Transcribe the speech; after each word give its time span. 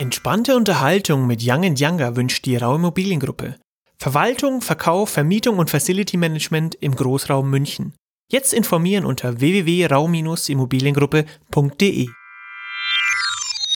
Entspannte 0.00 0.56
Unterhaltung 0.56 1.26
mit 1.26 1.42
Young 1.44 1.76
Younger 1.76 2.16
wünscht 2.16 2.46
die 2.46 2.56
Rau 2.56 2.76
Immobiliengruppe. 2.76 3.56
Verwaltung, 3.98 4.62
Verkauf, 4.62 5.10
Vermietung 5.10 5.58
und 5.58 5.68
Facility 5.68 6.16
Management 6.16 6.74
im 6.76 6.96
Großraum 6.96 7.50
München. 7.50 7.92
Jetzt 8.32 8.54
informieren 8.54 9.04
unter 9.04 9.40
www.rau-immobiliengruppe.de. 9.40 12.08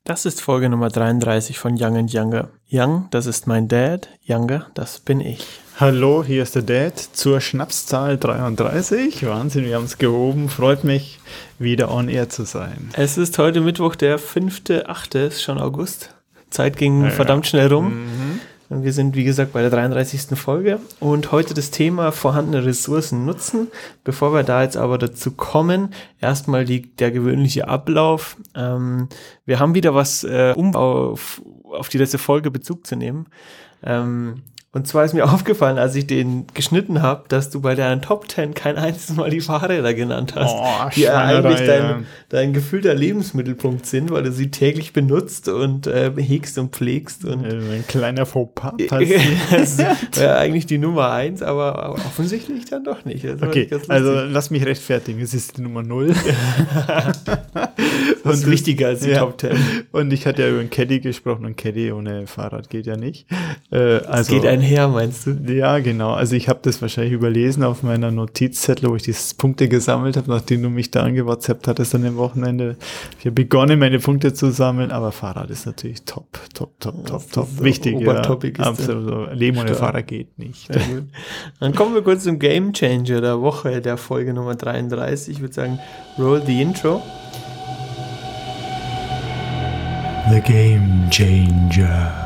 Das 0.05 0.25
ist 0.25 0.41
Folge 0.41 0.71
Nummer 0.71 0.89
33 0.89 1.59
von 1.59 1.77
Young 1.79 2.09
Younger. 2.09 2.49
Young, 2.73 3.09
das 3.11 3.27
ist 3.27 3.47
mein 3.47 3.69
Dad. 3.69 4.09
Younger, 4.27 4.71
das 4.73 5.01
bin 5.01 5.21
ich. 5.21 5.61
Hallo, 5.77 6.23
hier 6.25 6.45
ist 6.45 6.55
der 6.55 6.63
Dad 6.63 6.97
zur 6.97 7.41
Schnapszahl 7.41 8.17
33. 8.17 9.27
Wahnsinn, 9.27 9.65
wir 9.65 9.75
haben 9.75 9.87
es 9.87 9.99
gehoben. 9.99 10.49
Freut 10.49 10.85
mich, 10.85 11.19
wieder 11.59 11.91
on 11.91 12.09
air 12.09 12.29
zu 12.29 12.45
sein. 12.45 12.91
Es 12.93 13.19
ist 13.19 13.37
heute 13.39 13.61
Mittwoch, 13.61 13.97
der 13.97 14.21
5.8., 14.21 15.19
ist 15.19 15.43
schon 15.43 15.59
August. 15.59 16.15
Zeit 16.49 16.77
ging 16.77 17.03
ja, 17.03 17.11
verdammt 17.11 17.49
schnell 17.49 17.73
rum. 17.73 18.05
Mhm. 18.69 18.83
Wir 18.85 18.93
sind, 18.93 19.17
wie 19.17 19.25
gesagt, 19.25 19.53
bei 19.53 19.63
der 19.63 19.71
33. 19.71 20.39
Folge 20.39 20.79
und 21.01 21.33
heute 21.33 21.55
das 21.55 21.73
Thema 21.73 22.13
vorhandene 22.13 22.65
Ressourcen 22.65 23.25
nutzen. 23.25 23.67
Bevor 24.05 24.33
wir 24.33 24.45
da 24.45 24.63
jetzt 24.63 24.77
aber 24.77 24.97
dazu 24.97 25.33
kommen, 25.33 25.93
erstmal 26.21 26.65
die, 26.65 26.83
der 26.83 27.11
gewöhnliche 27.11 27.67
Ablauf. 27.67 28.37
Ähm, 28.55 29.09
wir 29.45 29.59
haben 29.59 29.75
wieder 29.75 29.93
was, 29.93 30.23
äh, 30.23 30.55
um 30.57 30.77
auf, 30.77 31.43
auf 31.65 31.89
die 31.89 31.99
letzte 31.99 32.19
Folge 32.19 32.53
Bezug 32.53 32.87
zu 32.87 32.95
nehmen. 32.95 33.27
Ähm, 33.83 34.43
und 34.75 34.89
zwar 34.89 35.05
ist 35.05 35.15
mir 35.15 35.25
aufgefallen, 35.33 35.79
als 35.79 35.95
ich 35.95 36.07
den 36.07 36.47
geschnitten 36.53 37.01
habe, 37.01 37.25
dass 37.29 37.49
du 37.49 37.61
bei 37.61 37.77
deinen 37.77 38.03
Top 38.03 38.29
Ten 38.29 38.55
kein 38.55 38.77
einziges 38.77 39.17
Mal 39.17 39.31
die 39.31 39.41
Fahrräder 39.41 39.95
genannt 39.95 40.35
hast, 40.35 40.53
oh, 40.53 40.91
die 40.95 41.03
ja 41.03 41.25
eigentlich 41.25 41.65
dein, 41.65 42.07
dein 42.29 42.53
gefühlter 42.53 42.95
Lebensmittelpunkt 42.95 43.87
sind, 43.87 44.11
weil 44.11 44.25
du 44.25 44.33
sie 44.33 44.51
täglich 44.51 44.93
benutzt 44.93 45.49
und 45.49 45.87
äh, 45.87 46.11
hegst 46.17 46.59
und 46.59 46.75
pflegst. 46.75 47.25
Und 47.25 47.45
ein 47.45 47.85
kleiner 47.87 48.27
Fauxpas. 48.27 48.75
das 49.51 49.79
wäre 50.17 50.37
eigentlich 50.37 50.67
die 50.67 50.79
Nummer 50.79 51.11
eins, 51.11 51.41
aber, 51.41 51.79
aber 51.79 51.95
offensichtlich 51.95 52.65
dann 52.65 52.83
doch 52.83 53.05
nicht. 53.05 53.25
okay, 53.25 53.69
also 53.89 54.25
lass 54.25 54.51
mich 54.51 54.67
rechtfertigen, 54.67 55.21
es 55.21 55.35
ist 55.35 55.57
die 55.57 55.63
Nummer 55.63 55.85
null. 55.85 56.09
das 58.25 58.39
ist 58.39 58.51
wichtiger 58.51 58.89
als 58.89 59.01
die 59.01 59.11
ja. 59.11 59.21
Top 59.21 59.39
Ten. 59.39 59.57
Und 59.93 60.13
ich 60.13 60.27
hatte 60.27 60.43
ja 60.43 60.49
über 60.49 60.59
einen 60.59 60.71
Caddy 60.71 60.99
gesprochen 60.99 61.45
und 61.45 61.57
Caddy 61.57 61.93
ohne 61.93 62.27
Fahrrad 62.27 62.71
geht 62.71 62.87
ja 62.87 62.97
nicht. 62.97 63.27
Äh, 63.71 63.99
also, 64.07 64.35
geht 64.35 64.47
ein 64.47 64.64
her, 64.65 64.89
meinst 64.89 65.27
du? 65.27 65.31
Ja, 65.47 65.79
genau. 65.79 66.13
Also 66.13 66.35
ich 66.35 66.49
habe 66.49 66.61
das 66.63 66.83
wahrscheinlich 66.83 67.13
überlesen 67.13 67.63
auf 67.63 67.83
meiner 67.83 68.11
Notizzettel, 68.11 68.91
wo 68.91 68.97
ich 68.97 69.03
die 69.03 69.15
Punkte 69.37 69.69
gesammelt 69.69 70.17
habe, 70.17 70.31
nachdem 70.31 70.63
du 70.63 70.71
mich 70.71 70.91
da 70.91 71.03
angewhatsappt 71.03 71.69
hattest 71.69 71.95
an 71.95 72.03
dem 72.03 72.17
Wochenende. 72.17 72.77
Ich 73.19 73.27
habe 73.27 73.33
begonnen, 73.33 73.79
meine 73.79 73.99
Punkte 73.99 74.35
zu 74.35 74.51
sammeln, 74.51 74.91
aber 74.91 75.13
Fahrrad 75.13 75.51
ist 75.51 75.67
natürlich 75.67 76.03
top, 76.03 76.27
top, 76.55 76.81
top, 76.81 77.07
top, 77.07 77.31
top. 77.31 77.49
Wichtig, 77.63 78.01
ja. 78.01 78.23
Absolut. 78.59 79.05
So. 79.09 79.27
Leben 79.33 79.59
ohne 79.59 79.75
Fahrrad 79.75 80.07
geht 80.07 80.39
nicht. 80.39 80.69
Dann 81.61 81.75
kommen 81.75 81.95
wir 81.95 82.03
kurz 82.03 82.25
zum 82.25 82.39
Game 82.39 82.73
Changer 82.73 83.21
der 83.21 83.41
Woche, 83.41 83.81
der 83.81 83.97
Folge 83.97 84.35
Nummer 84.35 84.55
33. 84.55 85.35
Ich 85.37 85.41
würde 85.41 85.55
sagen, 85.55 85.79
roll 86.19 86.43
the 86.45 86.61
intro. 86.61 87.03
The 90.31 90.41
Game 90.41 91.11
Changer. 91.11 92.24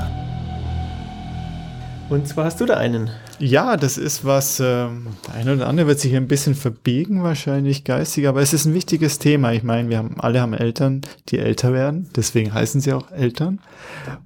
Und 2.10 2.26
zwar 2.26 2.46
hast 2.46 2.58
du 2.60 2.64
da 2.64 2.78
einen. 2.78 3.10
Ja, 3.38 3.76
das 3.76 3.98
ist 3.98 4.24
was, 4.24 4.60
äh, 4.60 4.64
der 4.64 5.34
eine 5.34 5.54
oder 5.54 5.66
andere 5.68 5.88
wird 5.88 6.00
sich 6.00 6.16
ein 6.16 6.26
bisschen 6.26 6.54
verbiegen, 6.54 7.22
wahrscheinlich 7.22 7.84
geistig, 7.84 8.26
aber 8.26 8.40
es 8.40 8.54
ist 8.54 8.64
ein 8.64 8.72
wichtiges 8.72 9.18
Thema. 9.18 9.52
Ich 9.52 9.62
meine, 9.62 9.90
wir 9.90 9.98
haben 9.98 10.16
alle 10.18 10.40
haben 10.40 10.54
Eltern, 10.54 11.02
die 11.28 11.38
älter 11.38 11.74
werden, 11.74 12.08
deswegen 12.16 12.54
heißen 12.54 12.80
sie 12.80 12.94
auch 12.94 13.10
Eltern. 13.12 13.60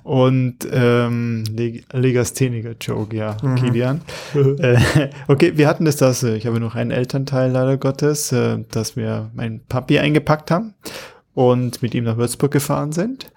Und 0.04 0.58
ähm, 0.70 1.42
Leg 1.50 1.84
Legastheniker-Joke, 1.92 3.16
ja, 3.16 3.36
mhm. 3.42 3.56
Kilian. 3.56 4.00
äh, 4.34 4.78
okay, 5.26 5.54
wir 5.56 5.66
hatten 5.66 5.84
das, 5.84 5.96
dass 5.96 6.22
ich 6.22 6.46
habe 6.46 6.60
noch 6.60 6.76
einen 6.76 6.92
Elternteil 6.92 7.50
leider 7.50 7.78
Gottes, 7.78 8.30
äh, 8.30 8.58
dass 8.70 8.94
wir 8.94 9.30
meinen 9.34 9.60
Papi 9.66 9.98
eingepackt 9.98 10.52
haben 10.52 10.74
und 11.34 11.82
mit 11.82 11.94
ihm 11.94 12.04
nach 12.04 12.16
Würzburg 12.16 12.52
gefahren 12.52 12.92
sind. 12.92 13.32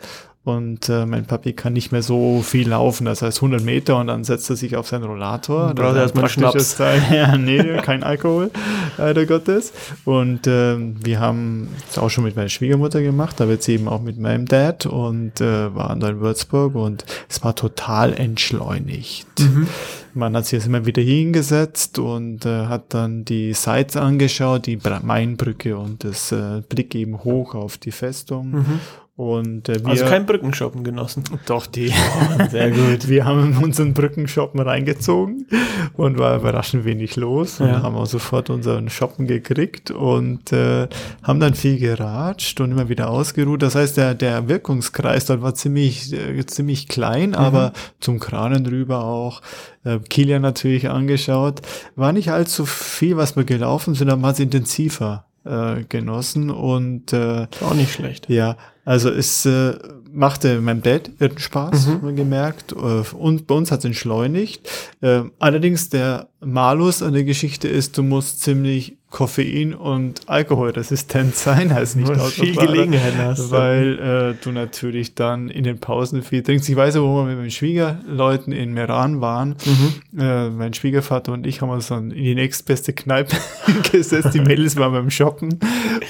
Und 0.46 0.90
äh, 0.90 1.08
mein 1.08 1.26
Papi 1.26 1.54
kann 1.54 1.74
nicht 1.74 1.92
mehr 1.92 2.04
so 2.04 2.44
viel 2.44 2.70
laufen, 2.70 3.06
das 3.06 3.24
heißt 3.24 3.40
100 3.40 3.64
Meter 3.64 3.98
und 3.98 4.06
dann 4.06 4.24
setzt 4.24 4.48
er 4.52 4.56
sich 4.56 4.76
auf 4.76 4.88
seinen 4.88 5.06
Rollator. 5.06 5.74
Braucht 5.74 5.96
er 5.96 6.04
erstmal 6.04 6.30
Schnaps. 6.30 6.76
Teil. 6.78 7.02
Ja, 7.12 7.36
nee, 7.36 7.78
kein 7.82 8.04
Alkohol, 8.04 8.52
leider 9.00 9.26
Gottes. 9.26 9.74
Und 10.04 10.46
äh, 10.46 10.78
wir 10.78 11.20
haben 11.20 11.70
es 11.90 11.98
auch 11.98 12.10
schon 12.12 12.26
mit 12.26 12.36
meiner 12.36 12.50
Schwiegermutter 12.50 13.02
gemacht, 13.02 13.40
da 13.40 13.48
wird 13.48 13.64
sie 13.64 13.74
eben 13.74 13.88
auch 13.88 14.04
mit 14.04 14.20
meinem 14.20 14.46
Dad 14.46 14.86
und 14.86 15.42
äh, 15.42 15.74
waren 15.74 16.00
da 16.00 16.10
in 16.10 16.20
Würzburg 16.20 16.76
und 16.76 17.06
es 17.28 17.44
war 17.44 17.56
total 17.56 18.14
entschleunigt. 18.14 19.40
Mhm. 19.40 19.68
Man 20.14 20.36
hat 20.36 20.46
sich 20.46 20.54
jetzt 20.54 20.68
immer 20.68 20.86
wieder 20.86 21.02
hingesetzt 21.02 21.98
und 21.98 22.46
äh, 22.46 22.68
hat 22.68 22.94
dann 22.94 23.26
die 23.26 23.54
Sites 23.54 23.98
angeschaut, 23.98 24.68
die 24.68 24.78
Mainbrücke 25.02 25.76
und 25.76 26.04
das 26.04 26.32
äh, 26.32 26.62
Blick 26.70 26.94
eben 26.94 27.24
hoch 27.24 27.56
auf 27.56 27.80
die 27.80 27.92
Festung. 27.92 28.52
Mhm. 28.52 28.80
Und, 29.18 29.70
äh, 29.70 29.80
wir, 29.80 29.92
also 29.92 30.06
kein 30.06 30.26
Brückenshoppen 30.26 30.84
genossen. 30.84 31.24
Doch, 31.46 31.68
die. 31.68 31.90
Oh, 31.90 32.46
sehr 32.50 32.70
gut. 32.70 33.08
Wir 33.08 33.24
haben 33.24 33.58
unseren 33.64 33.94
Brückenshoppen 33.94 34.60
reingezogen 34.60 35.48
und 35.94 36.18
war 36.20 36.36
überraschend 36.36 36.84
wenig 36.84 37.16
los. 37.16 37.62
Und 37.62 37.68
ja. 37.68 37.82
haben 37.82 37.96
auch 37.96 38.08
sofort 38.08 38.50
unseren 38.50 38.90
Shoppen 38.90 39.26
gekriegt 39.26 39.90
und 39.90 40.52
äh, 40.52 40.90
haben 41.24 41.40
dann 41.40 41.54
viel 41.54 41.80
geratscht 41.80 42.60
und 42.60 42.72
immer 42.72 42.90
wieder 42.90 43.10
ausgeruht. 43.10 43.62
Das 43.62 43.76
heißt, 43.76 43.96
der, 43.96 44.16
der 44.16 44.50
Wirkungskreis 44.50 45.24
dort 45.26 45.42
war 45.42 45.56
ziemlich, 45.56 46.12
äh, 46.12 46.46
ziemlich 46.46 46.90
klein, 46.90 47.30
mhm. 47.30 47.36
aber 47.36 47.72
zum 48.02 48.20
Kranen 48.20 48.66
rüber 48.66 49.06
auch. 49.06 49.42
Äh, 49.86 50.00
Kilian 50.00 50.42
natürlich 50.42 50.90
angeschaut. 50.90 51.62
War 51.96 52.12
nicht 52.12 52.32
allzu 52.32 52.66
viel, 52.66 53.16
was 53.16 53.38
wir 53.38 53.46
gelaufen 53.46 53.96
sind, 53.96 54.10
aber 54.10 54.28
hat 54.28 54.34
es 54.34 54.40
intensiver 54.42 55.26
äh, 55.46 55.84
genossen 55.88 56.50
und 56.50 57.14
äh, 57.14 57.48
auch 57.62 57.74
nicht 57.74 57.94
schlecht. 57.94 58.30
Ja, 58.30 58.58
also 58.84 59.10
es 59.10 59.46
äh, 59.46 59.74
machte 60.12 60.62
meinem 60.62 60.82
Dad 60.82 61.12
irren 61.20 61.38
Spaß, 61.38 61.88
mhm. 61.88 62.16
gemerkt. 62.16 62.72
Äh, 62.72 63.16
und 63.16 63.48
bei 63.48 63.56
uns 63.56 63.72
hat 63.72 63.80
es 63.80 63.86
entschleunigt. 63.86 64.70
Äh, 65.02 65.24
allerdings 65.40 65.90
der 65.90 66.30
Malus 66.40 67.02
an 67.02 67.14
der 67.14 67.24
Geschichte 67.24 67.68
ist, 67.68 67.98
du 67.98 68.04
musst 68.04 68.42
ziemlich 68.42 68.98
Koffein 69.16 69.74
und 69.74 70.28
alkoholresistent 70.28 71.36
sein, 71.38 71.74
heißt 71.74 71.96
nicht 71.96 72.14
viel 72.32 72.54
Gelegenheit 72.54 73.14
hast. 73.18 73.50
Weil 73.50 74.36
äh, 74.38 74.44
du 74.44 74.52
natürlich 74.52 75.16
dann 75.16 75.48
in 75.48 75.64
den 75.64 75.80
Pausen 75.80 76.22
viel 76.22 76.44
trinkst. 76.44 76.68
Ich 76.68 76.76
weiß, 76.76 77.00
wo 77.00 77.16
wir 77.16 77.24
mit 77.24 77.38
meinen 77.38 77.50
Schwiegerleuten 77.50 78.52
in 78.52 78.74
Meran 78.74 79.22
waren. 79.22 79.56
Mhm. 79.64 80.20
Äh, 80.20 80.50
mein 80.50 80.74
Schwiegervater 80.74 81.32
und 81.32 81.48
ich 81.48 81.62
haben 81.62 81.70
uns 81.70 81.88
dann 81.88 82.12
in 82.12 82.26
die 82.26 82.36
nächstbeste 82.36 82.92
Kneipe 82.92 83.38
gesetzt. 83.94 84.34
Die 84.34 84.42
Mädels 84.42 84.76
waren 84.76 84.92
beim 84.92 85.10
Shoppen 85.10 85.62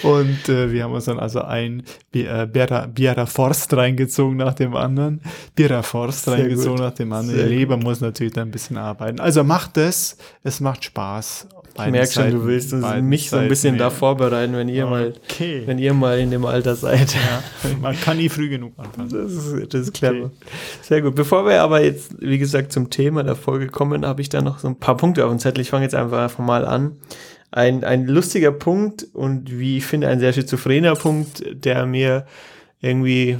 und 0.01 0.49
äh, 0.49 0.71
wir 0.71 0.85
haben 0.85 0.93
uns 0.93 1.05
dann 1.05 1.19
also 1.19 1.43
ein 1.43 1.83
äh, 2.11 2.47
Biera, 2.47 2.87
Biera 2.87 3.27
Forst 3.27 3.71
reingezogen 3.75 4.37
nach 4.37 4.55
dem 4.55 4.75
anderen. 4.75 5.21
Biera 5.55 5.83
Forst 5.83 6.27
reingezogen 6.27 6.79
nach 6.79 6.95
dem 6.95 7.13
anderen. 7.13 7.37
Sehr 7.37 7.49
Der 7.49 7.55
Leber 7.55 7.75
gut. 7.75 7.83
muss 7.83 8.01
natürlich 8.01 8.33
dann 8.33 8.47
ein 8.47 8.51
bisschen 8.51 8.77
arbeiten. 8.77 9.19
Also 9.19 9.43
macht 9.43 9.77
es, 9.77 10.17
es 10.41 10.59
macht 10.59 10.83
Spaß 10.85 11.49
ich 11.77 11.91
merke 11.91 12.11
schon, 12.11 12.31
du 12.31 12.45
willst 12.45 12.73
mich 12.73 13.29
so 13.29 13.37
ein 13.37 13.49
bisschen 13.49 13.77
da 13.77 13.89
vorbereiten, 13.89 14.53
wenn 14.53 14.69
ihr 14.69 14.85
okay. 14.85 15.59
mal, 15.59 15.67
wenn 15.67 15.77
ihr 15.77 15.93
mal 15.93 16.19
in 16.19 16.31
dem 16.31 16.45
Alter 16.45 16.75
seid. 16.75 17.13
Ja, 17.13 17.43
man 17.81 17.99
kann 17.99 18.17
nie 18.17 18.29
früh 18.29 18.49
genug 18.49 18.73
anfangen. 18.77 19.09
Das 19.09 19.31
ist, 19.31 19.73
das 19.73 19.81
ist 19.81 19.93
clever. 19.93 20.25
Okay. 20.25 20.35
Sehr 20.81 21.01
gut. 21.01 21.15
Bevor 21.15 21.45
wir 21.45 21.61
aber 21.61 21.83
jetzt, 21.83 22.15
wie 22.19 22.37
gesagt, 22.37 22.71
zum 22.71 22.89
Thema 22.89 23.23
der 23.23 23.35
Folge 23.35 23.67
kommen, 23.67 24.05
habe 24.05 24.21
ich 24.21 24.29
da 24.29 24.41
noch 24.41 24.59
so 24.59 24.69
ein 24.69 24.79
paar 24.79 24.95
Punkte 24.95 25.25
auf 25.25 25.31
dem 25.31 25.39
Zettel. 25.39 25.61
Ich 25.61 25.69
fange 25.69 25.83
jetzt 25.83 25.95
einfach 25.95 26.37
mal 26.37 26.65
an. 26.65 26.95
Ein, 27.51 27.83
ein 27.83 28.07
lustiger 28.07 28.51
Punkt 28.51 29.07
und 29.13 29.59
wie 29.59 29.77
ich 29.77 29.85
finde, 29.85 30.07
ein 30.07 30.19
sehr 30.19 30.33
schizophrener 30.33 30.95
Punkt, 30.95 31.43
der 31.51 31.85
mir 31.85 32.25
irgendwie, 32.79 33.37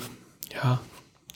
ja, 0.53 0.79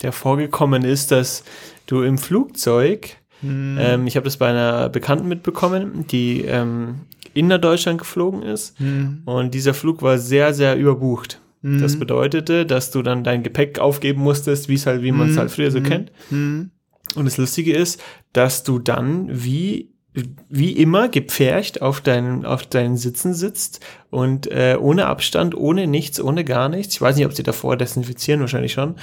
der 0.01 0.11
vorgekommen 0.11 0.83
ist, 0.83 1.11
dass 1.11 1.43
du 1.87 2.03
im 2.03 2.17
Flugzeug 2.17 3.18
hm. 3.41 3.77
Ähm, 3.79 4.07
ich 4.07 4.15
habe 4.15 4.25
das 4.25 4.37
bei 4.37 4.49
einer 4.49 4.89
Bekannten 4.89 5.27
mitbekommen, 5.27 6.05
die 6.07 6.41
ähm, 6.41 7.01
innerdeutschland 7.33 7.99
geflogen 7.99 8.43
ist. 8.43 8.77
Hm. 8.79 9.21
Und 9.25 9.53
dieser 9.53 9.73
Flug 9.73 10.01
war 10.01 10.17
sehr, 10.17 10.53
sehr 10.53 10.77
überbucht. 10.77 11.39
Hm. 11.61 11.81
Das 11.81 11.97
bedeutete, 11.97 12.65
dass 12.65 12.91
du 12.91 13.01
dann 13.01 13.23
dein 13.23 13.43
Gepäck 13.43 13.79
aufgeben 13.79 14.21
musstest, 14.21 14.69
wie 14.69 14.75
es 14.75 14.85
halt, 14.85 15.03
wie 15.03 15.11
man 15.11 15.27
es 15.27 15.33
hm. 15.33 15.39
halt 15.39 15.51
früher 15.51 15.71
so 15.71 15.79
hm. 15.79 15.85
kennt. 15.85 16.11
Hm. 16.29 16.71
Und 17.15 17.25
das 17.25 17.37
Lustige 17.37 17.73
ist, 17.73 18.01
dass 18.33 18.63
du 18.63 18.79
dann 18.79 19.27
wie 19.31 19.89
wie 20.49 20.71
immer 20.73 21.07
gepfercht 21.07 21.81
auf 21.81 22.01
deinen, 22.01 22.45
auf 22.45 22.65
deinen 22.65 22.97
Sitzen 22.97 23.33
sitzt 23.33 23.79
und 24.09 24.51
äh, 24.51 24.75
ohne 24.79 25.05
Abstand, 25.05 25.55
ohne 25.55 25.85
nichts, 25.85 26.19
ohne 26.19 26.43
gar 26.43 26.67
nichts. 26.67 26.95
Ich 26.95 27.01
weiß 27.01 27.15
nicht, 27.15 27.25
ob 27.25 27.33
sie 27.33 27.43
davor 27.43 27.77
desinfizieren, 27.77 28.41
wahrscheinlich 28.41 28.73
schon. 28.73 28.95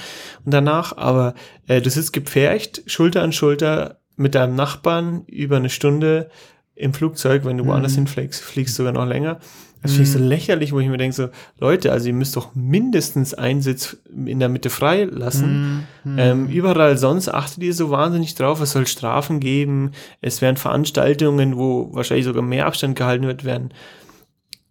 Und 0.45 0.53
danach, 0.53 0.97
aber 0.97 1.33
äh, 1.67 1.81
du 1.81 1.89
sitzt 1.89 2.11
gepfercht, 2.11 2.83
Schulter 2.87 3.23
an 3.23 3.31
Schulter 3.31 4.01
mit 4.17 4.35
deinem 4.35 4.55
Nachbarn 4.55 5.23
über 5.27 5.55
eine 5.57 5.69
Stunde 5.69 6.29
im 6.75 6.93
Flugzeug, 6.93 7.45
wenn 7.45 7.57
du 7.57 7.63
Mhm. 7.63 7.69
woanders 7.69 7.95
hinfliegst, 7.95 8.41
fliegst 8.43 8.75
sogar 8.75 8.91
noch 8.93 9.05
länger. 9.05 9.39
Das 9.83 9.91
finde 9.91 10.03
ich 10.03 10.11
so 10.11 10.19
lächerlich, 10.19 10.73
wo 10.73 10.79
ich 10.79 10.87
mir 10.89 10.97
denke, 10.97 11.15
so, 11.15 11.29
Leute, 11.59 11.91
also 11.91 12.07
ihr 12.07 12.13
müsst 12.13 12.35
doch 12.35 12.55
mindestens 12.55 13.33
einen 13.35 13.61
Sitz 13.61 13.95
in 14.25 14.39
der 14.39 14.49
Mitte 14.49 14.69
frei 14.69 15.03
lassen. 15.05 15.85
Mhm. 16.03 16.19
Ähm, 16.19 16.47
überall 16.47 16.97
sonst 16.97 17.29
achtet 17.29 17.63
ihr 17.63 17.73
so 17.73 17.89
wahnsinnig 17.91 18.33
drauf, 18.35 18.59
es 18.59 18.71
soll 18.71 18.87
Strafen 18.87 19.39
geben, 19.39 19.91
es 20.19 20.41
werden 20.41 20.57
Veranstaltungen, 20.57 21.57
wo 21.57 21.89
wahrscheinlich 21.93 22.25
sogar 22.25 22.41
mehr 22.41 22.65
Abstand 22.65 22.95
gehalten 22.97 23.27
wird, 23.27 23.45
werden 23.45 23.69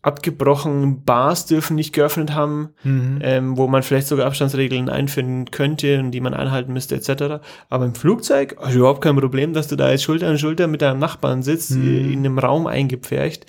abgebrochen, 0.06 1.03
Bars 1.05 1.47
dürfen 1.47 1.75
nicht 1.75 1.93
geöffnet 1.93 2.32
haben, 2.32 2.70
Mhm. 2.85 3.19
ähm, 3.23 3.56
wo 3.58 3.67
man 3.67 3.82
vielleicht 3.82 4.06
sogar 4.06 4.26
Abstandsregeln 4.26 4.88
einführen 4.88 5.50
könnte 5.50 5.99
und 5.99 6.12
die 6.12 6.20
man 6.20 6.32
einhalten 6.32 6.73
müsste, 6.73 6.94
etc. 6.94 7.41
Aber 7.69 7.85
im 7.85 7.94
Flugzeug, 7.94 8.56
also 8.58 8.79
überhaupt 8.79 9.03
kein 9.03 9.17
Problem, 9.17 9.53
dass 9.53 9.69
du 9.69 9.76
da 9.76 9.91
jetzt 9.91 10.05
Schulter 10.05 10.29
an 10.29 10.38
Schulter 10.38 10.69
mit 10.69 10.81
deinem 10.82 11.00
Nachbarn 11.00 11.43
sitzt, 11.43 11.73
Mhm. 11.73 12.12
in 12.12 12.19
einem 12.20 12.38
Raum 12.38 12.67
eingepfercht, 12.67 13.47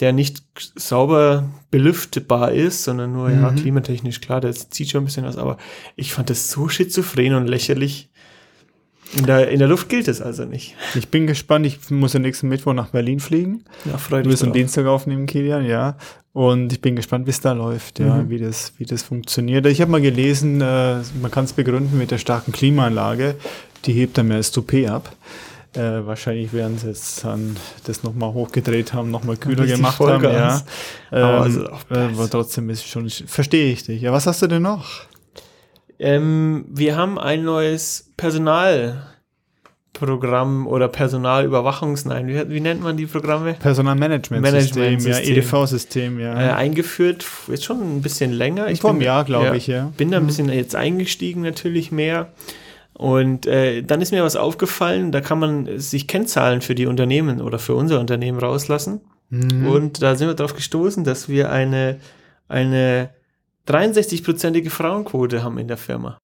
der 0.00 0.12
nicht 0.12 0.42
sauber 0.74 1.44
belüftbar 1.70 2.52
ist, 2.52 2.82
sondern 2.84 3.12
nur, 3.12 3.30
ja, 3.30 3.50
Mhm. 3.50 3.56
klimatechnisch, 3.56 4.20
klar, 4.20 4.40
das 4.40 4.70
zieht 4.70 4.90
schon 4.90 5.02
ein 5.02 5.04
bisschen 5.04 5.24
was, 5.26 5.36
aber 5.36 5.58
ich 5.96 6.12
fand 6.12 6.30
das 6.30 6.50
so 6.50 6.68
schizophren 6.68 7.34
und 7.34 7.46
lächerlich. 7.46 8.08
In 9.16 9.26
der, 9.26 9.48
in 9.50 9.58
der 9.58 9.68
Luft 9.68 9.88
gilt 9.88 10.08
es 10.08 10.20
also 10.20 10.44
nicht. 10.44 10.74
Ich 10.94 11.08
bin 11.08 11.26
gespannt. 11.26 11.66
Ich 11.66 11.90
muss 11.90 12.12
ja 12.14 12.18
nächsten 12.20 12.48
Mittwoch 12.48 12.72
nach 12.74 12.88
Berlin 12.88 13.20
fliegen. 13.20 13.64
Ja, 13.84 13.96
freut 13.98 14.24
Du 14.24 14.28
mich 14.28 14.34
wirst 14.34 14.42
am 14.42 14.48
drauf. 14.48 14.54
Dienstag 14.56 14.86
aufnehmen, 14.86 15.26
Kilian, 15.26 15.64
ja. 15.66 15.96
Und 16.32 16.72
ich 16.72 16.80
bin 16.80 16.96
gespannt, 16.96 17.26
wie 17.26 17.30
es 17.30 17.40
da 17.40 17.52
läuft, 17.52 18.00
ja, 18.00 18.16
Mhm. 18.16 18.30
wie, 18.30 18.38
das, 18.38 18.72
wie 18.78 18.84
das 18.84 19.02
funktioniert. 19.02 19.66
Ich 19.66 19.80
habe 19.80 19.90
mal 19.90 20.00
gelesen, 20.00 20.60
äh, 20.60 20.96
man 21.22 21.30
kann 21.30 21.44
es 21.44 21.52
begründen 21.52 21.96
mit 21.96 22.10
der 22.10 22.18
starken 22.18 22.50
Klimaanlage. 22.50 23.36
Die 23.84 23.92
hebt 23.92 24.18
dann 24.18 24.26
mehr 24.28 24.38
das 24.38 24.50
Toupet 24.50 24.88
ab. 24.88 25.14
Äh, 25.74 26.06
wahrscheinlich 26.06 26.52
werden 26.52 26.78
sie 26.78 26.88
jetzt 26.88 27.24
dann 27.24 27.56
das 27.84 28.02
nochmal 28.02 28.32
hochgedreht 28.32 28.92
haben, 28.94 29.10
nochmal 29.10 29.36
kühler 29.36 29.66
gemacht 29.66 29.98
haben. 30.00 30.24
Ja. 30.24 30.62
Ähm, 31.12 31.22
Aber 31.24 31.40
also 31.42 31.64
äh, 31.64 31.68
aber 31.98 32.30
trotzdem 32.30 32.70
ist 32.70 32.86
schon, 32.86 33.08
verstehe 33.10 33.72
ich 33.72 33.84
dich. 33.84 34.02
Ja, 34.02 34.12
was 34.12 34.26
hast 34.26 34.42
du 34.42 34.46
denn 34.48 34.62
noch? 34.62 34.86
Ähm, 35.98 36.66
wir 36.68 36.96
haben 36.96 37.18
ein 37.18 37.44
neues 37.44 38.12
Personalprogramm 38.16 40.66
oder 40.66 40.88
Personalüberwachungs, 40.88 42.04
nein, 42.04 42.26
wie, 42.26 42.50
wie 42.50 42.60
nennt 42.60 42.82
man 42.82 42.96
die 42.96 43.06
Programme? 43.06 43.54
Personalmanagementsystem, 43.54 44.98
ja. 44.98 45.18
EDV-System, 45.18 46.20
ja. 46.20 46.40
Äh, 46.40 46.52
eingeführt, 46.52 47.24
jetzt 47.48 47.64
schon 47.64 47.80
ein 47.80 48.02
bisschen 48.02 48.32
länger. 48.32 48.68
Ich 48.68 48.80
Vor 48.80 48.90
einem 48.90 49.02
Jahr, 49.02 49.24
glaube 49.24 49.46
ja, 49.46 49.54
ich, 49.54 49.66
ja. 49.66 49.92
Bin 49.96 50.10
da 50.10 50.18
ein 50.18 50.26
bisschen 50.26 50.48
jetzt 50.48 50.74
eingestiegen, 50.74 51.42
natürlich 51.42 51.92
mehr. 51.92 52.32
Und 52.92 53.46
äh, 53.46 53.82
dann 53.82 54.00
ist 54.00 54.12
mir 54.12 54.22
was 54.22 54.36
aufgefallen, 54.36 55.10
da 55.10 55.20
kann 55.20 55.40
man 55.40 55.80
sich 55.80 56.06
Kennzahlen 56.06 56.60
für 56.60 56.76
die 56.76 56.86
Unternehmen 56.86 57.40
oder 57.40 57.58
für 57.58 57.74
unser 57.74 57.98
Unternehmen 57.98 58.38
rauslassen. 58.38 59.00
Mhm. 59.30 59.66
Und 59.66 60.02
da 60.02 60.14
sind 60.14 60.28
wir 60.28 60.34
darauf 60.34 60.54
gestoßen, 60.54 61.02
dass 61.02 61.28
wir 61.28 61.50
eine, 61.50 61.98
eine 62.46 63.10
63-prozentige 63.68 64.70
Frauenquote 64.70 65.42
haben 65.42 65.58
in 65.58 65.68
der 65.68 65.76
Firma. 65.76 66.18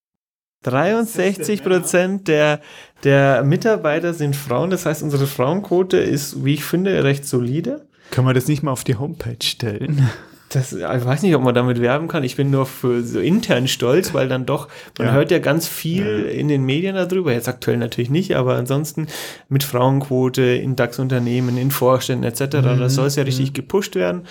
63 0.63 1.65
Prozent 1.65 2.29
der, 2.29 2.61
der 3.03 3.43
Mitarbeiter 3.43 4.13
sind 4.13 4.37
Frauen. 4.37 4.71
Das 4.71 4.85
heißt, 4.85 5.03
unsere 5.03 5.27
Frauenquote 5.27 5.97
ist, 5.97 6.45
wie 6.45 6.55
ich 6.55 6.65
finde, 6.65 7.03
recht 7.03 7.25
solide. 7.27 7.87
Können 8.11 8.27
wir 8.27 8.35
das 8.35 8.49
nicht 8.49 8.63
mal 8.63 8.73
auf 8.73 8.85
die 8.85 8.97
Homepage 8.97 9.37
stellen? 9.43 10.11
Das, 10.53 10.73
ich 10.73 10.83
weiß 10.83 11.23
nicht, 11.23 11.35
ob 11.37 11.45
man 11.45 11.55
damit 11.55 11.81
werben 11.81 12.09
kann. 12.09 12.25
Ich 12.25 12.35
bin 12.35 12.51
nur 12.51 12.67
für 12.67 13.05
so 13.05 13.21
intern 13.21 13.69
stolz, 13.69 14.13
weil 14.15 14.29
dann 14.29 14.47
doch, 14.47 14.67
man 14.99 15.07
Ja. 15.07 15.13
hört 15.13 15.31
ja 15.31 15.39
ganz 15.39 15.69
viel 15.69 16.25
in 16.25 16.49
den 16.49 16.65
Medien 16.65 16.97
darüber, 16.97 17.33
jetzt 17.33 17.49
aktuell 17.49 17.77
natürlich 17.77 18.11
nicht, 18.11 18.35
aber 18.35 18.57
ansonsten 18.57 19.07
mit 19.49 19.63
Frauenquote 19.63 20.43
in 20.43 20.75
DAX-Unternehmen, 20.75 21.57
in 21.57 21.71
Vorständen 21.71 22.25
etc. 22.25 22.57
Mhm. 22.57 22.81
Das 22.81 22.97
soll 22.97 23.07
es 23.07 23.15
ja 23.15 23.23
richtig 23.23 23.53
gepusht 23.55 23.95
werden. 23.95 24.23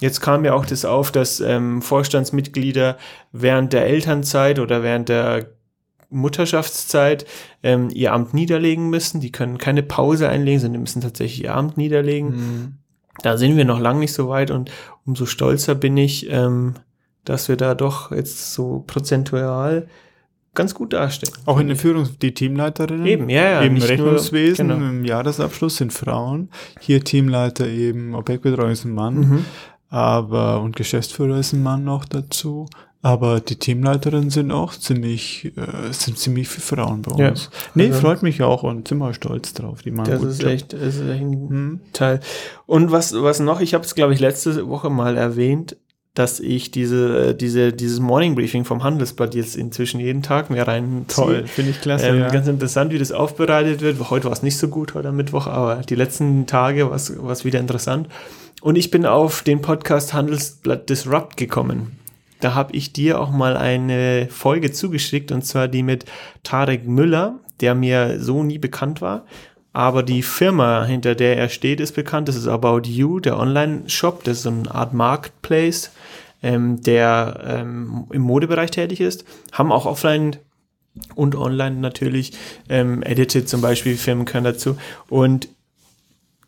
Jetzt 0.00 0.20
kam 0.20 0.44
ja 0.44 0.52
auch 0.54 0.66
das 0.66 0.84
auf, 0.84 1.10
dass 1.10 1.40
ähm, 1.40 1.80
Vorstandsmitglieder 1.82 2.98
während 3.32 3.72
der 3.72 3.86
Elternzeit 3.86 4.58
oder 4.58 4.82
während 4.82 5.08
der 5.08 5.46
Mutterschaftszeit 6.10 7.26
ähm, 7.62 7.88
ihr 7.92 8.12
Amt 8.12 8.34
niederlegen 8.34 8.90
müssen. 8.90 9.20
Die 9.20 9.32
können 9.32 9.58
keine 9.58 9.82
Pause 9.82 10.28
einlegen, 10.28 10.60
sondern 10.60 10.74
die 10.74 10.80
müssen 10.80 11.00
tatsächlich 11.02 11.44
ihr 11.44 11.54
Amt 11.54 11.76
niederlegen. 11.76 12.78
Da 13.22 13.38
sind 13.38 13.56
wir 13.56 13.64
noch 13.64 13.80
lange 13.80 14.00
nicht 14.00 14.12
so 14.12 14.28
weit 14.28 14.50
und 14.50 14.70
umso 15.06 15.24
stolzer 15.26 15.74
bin 15.74 15.96
ich, 15.96 16.30
ähm, 16.30 16.74
dass 17.24 17.48
wir 17.48 17.56
da 17.56 17.74
doch 17.74 18.12
jetzt 18.12 18.52
so 18.52 18.84
prozentual 18.86 19.88
ganz 20.54 20.74
gut 20.74 20.92
dastehen. 20.92 21.32
Auch 21.44 21.58
in 21.58 21.68
der 21.68 21.76
Führung, 21.76 22.08
die 22.22 22.32
Teamleiterinnen. 22.34 23.06
Eben, 23.06 23.28
ja, 23.28 23.42
ja. 23.44 23.60
Im 23.62 23.74
nicht 23.74 23.82
nur- 23.82 23.90
Rechnungswesen, 23.90 24.68
genau. 24.68 24.80
im 24.88 25.04
Jahresabschluss 25.04 25.76
sind 25.76 25.92
Frauen. 25.92 26.50
Hier 26.80 27.02
Teamleiter 27.04 27.66
eben, 27.66 28.14
Objektbetreuung 28.14 28.70
ist 28.70 28.84
ein 28.84 28.94
Mann, 28.94 29.14
Mhm. 29.18 29.44
Aber 29.88 30.60
und 30.60 30.76
Geschäftsführer 30.76 31.38
ist 31.38 31.52
ein 31.52 31.62
Mann 31.62 31.84
noch 31.84 32.04
dazu. 32.04 32.66
Aber 33.02 33.38
die 33.38 33.54
Teamleiterinnen 33.56 34.30
sind 34.30 34.50
auch 34.50 34.74
ziemlich, 34.74 35.52
äh, 35.56 35.92
sind 35.92 36.18
ziemlich 36.18 36.48
viele 36.48 36.62
Frauen 36.82 37.02
bei 37.02 37.16
Ja. 37.22 37.28
uns. 37.30 37.50
Nee, 37.74 37.86
Also- 37.88 38.00
freut 38.00 38.22
mich 38.24 38.42
auch 38.42 38.64
und 38.64 38.88
sind 38.88 38.98
wir 38.98 39.14
stolz 39.14 39.52
drauf. 39.54 39.82
Die 39.82 39.92
machen 39.92 40.10
Das 40.10 40.22
ist 40.24 40.42
Job. 40.42 40.50
echt, 40.50 40.72
das 40.72 40.96
ist 40.96 41.02
echt 41.02 41.20
ein 41.22 41.48
Hm. 41.48 41.80
Teil. 41.92 42.18
Und 42.66 42.90
was, 42.90 43.14
was 43.14 43.38
noch, 43.38 43.60
ich 43.60 43.74
habe 43.74 43.84
es, 43.84 43.94
glaube 43.94 44.12
ich, 44.12 44.18
letzte 44.18 44.66
Woche 44.68 44.90
mal 44.90 45.16
erwähnt, 45.16 45.76
dass 46.14 46.40
ich 46.40 46.70
diese, 46.72 47.34
diese, 47.34 47.72
dieses 47.74 48.00
Morning 48.00 48.34
Briefing 48.34 48.64
vom 48.64 48.82
Handelsblatt 48.82 49.34
jetzt 49.36 49.54
inzwischen 49.54 50.00
jeden 50.00 50.22
Tag 50.22 50.50
mehr 50.50 50.66
rein 50.66 51.04
Toll, 51.06 51.46
finde 51.46 51.72
ich 51.72 51.80
klasse. 51.82 52.06
Ähm, 52.08 52.20
ja. 52.20 52.28
Ganz 52.30 52.48
interessant, 52.48 52.90
wie 52.92 52.98
das 52.98 53.12
aufbereitet 53.12 53.82
wird. 53.82 54.10
Heute 54.10 54.24
war 54.24 54.32
es 54.32 54.42
nicht 54.42 54.56
so 54.58 54.66
gut, 54.66 54.94
heute 54.94 55.10
am 55.10 55.16
Mittwoch, 55.16 55.46
aber 55.46 55.76
die 55.88 55.94
letzten 55.94 56.46
Tage 56.46 56.90
war 56.90 56.96
es 56.96 57.44
wieder 57.44 57.60
interessant. 57.60 58.08
Und 58.62 58.76
ich 58.76 58.90
bin 58.90 59.06
auf 59.06 59.42
den 59.42 59.60
Podcast 59.60 60.14
Handelsblatt 60.14 60.88
Disrupt 60.88 61.36
gekommen. 61.36 61.98
Da 62.40 62.54
habe 62.54 62.74
ich 62.74 62.92
dir 62.92 63.20
auch 63.20 63.30
mal 63.30 63.56
eine 63.56 64.28
Folge 64.30 64.72
zugeschickt, 64.72 65.32
und 65.32 65.42
zwar 65.42 65.68
die 65.68 65.82
mit 65.82 66.04
Tarek 66.42 66.86
Müller, 66.86 67.38
der 67.60 67.74
mir 67.74 68.20
so 68.20 68.42
nie 68.42 68.58
bekannt 68.58 69.00
war. 69.00 69.24
Aber 69.72 70.02
die 70.02 70.22
Firma, 70.22 70.84
hinter 70.84 71.14
der 71.14 71.36
er 71.36 71.50
steht, 71.50 71.80
ist 71.80 71.92
bekannt. 71.92 72.28
Das 72.28 72.36
ist 72.36 72.46
About 72.46 72.82
You, 72.88 73.20
der 73.20 73.38
Online-Shop. 73.38 74.24
Das 74.24 74.38
ist 74.38 74.42
so 74.44 74.50
eine 74.50 74.74
Art 74.74 74.94
Marketplace, 74.94 75.90
ähm, 76.42 76.80
der 76.80 77.40
ähm, 77.46 78.06
im 78.10 78.22
Modebereich 78.22 78.70
tätig 78.70 79.00
ist. 79.00 79.24
Haben 79.52 79.72
auch 79.72 79.84
offline 79.84 80.36
und 81.14 81.34
online 81.34 81.76
natürlich 81.76 82.32
ähm, 82.70 83.02
edited 83.02 83.50
zum 83.50 83.60
Beispiel, 83.60 83.96
Firmen 83.96 84.24
können 84.24 84.44
dazu. 84.44 84.78
Und 85.08 85.48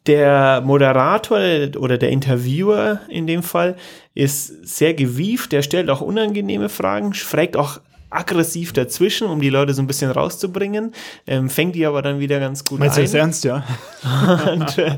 der 0.09 0.63
Moderator 0.63 1.39
oder 1.79 1.99
der 1.99 2.09
Interviewer 2.09 3.01
in 3.09 3.27
dem 3.27 3.43
Fall 3.43 3.77
ist 4.15 4.67
sehr 4.67 4.95
gewieft, 4.95 5.53
der 5.53 5.63
stellt 5.63 5.91
auch 5.91 6.01
unangenehme 6.01 6.69
Fragen, 6.69 7.15
fragt 7.15 7.57
auch 7.57 7.81
aggressiv 8.11 8.73
dazwischen, 8.73 9.29
um 9.29 9.41
die 9.41 9.51
Leute 9.51 9.75
so 9.75 9.83
ein 9.83 9.87
bisschen 9.87 10.11
rauszubringen, 10.11 10.95
ähm, 11.27 11.51
fängt 11.51 11.75
die 11.75 11.85
aber 11.85 12.01
dann 12.01 12.21
wieder 12.21 12.41
ganz 12.41 12.65
gut 12.65 12.79
Meinst 12.79 12.97
du 12.97 13.03
ein. 13.03 13.07
das 13.07 13.15
ernst, 13.15 13.45
ja? 13.45 13.65
Und, 14.53 14.79
äh, 14.79 14.97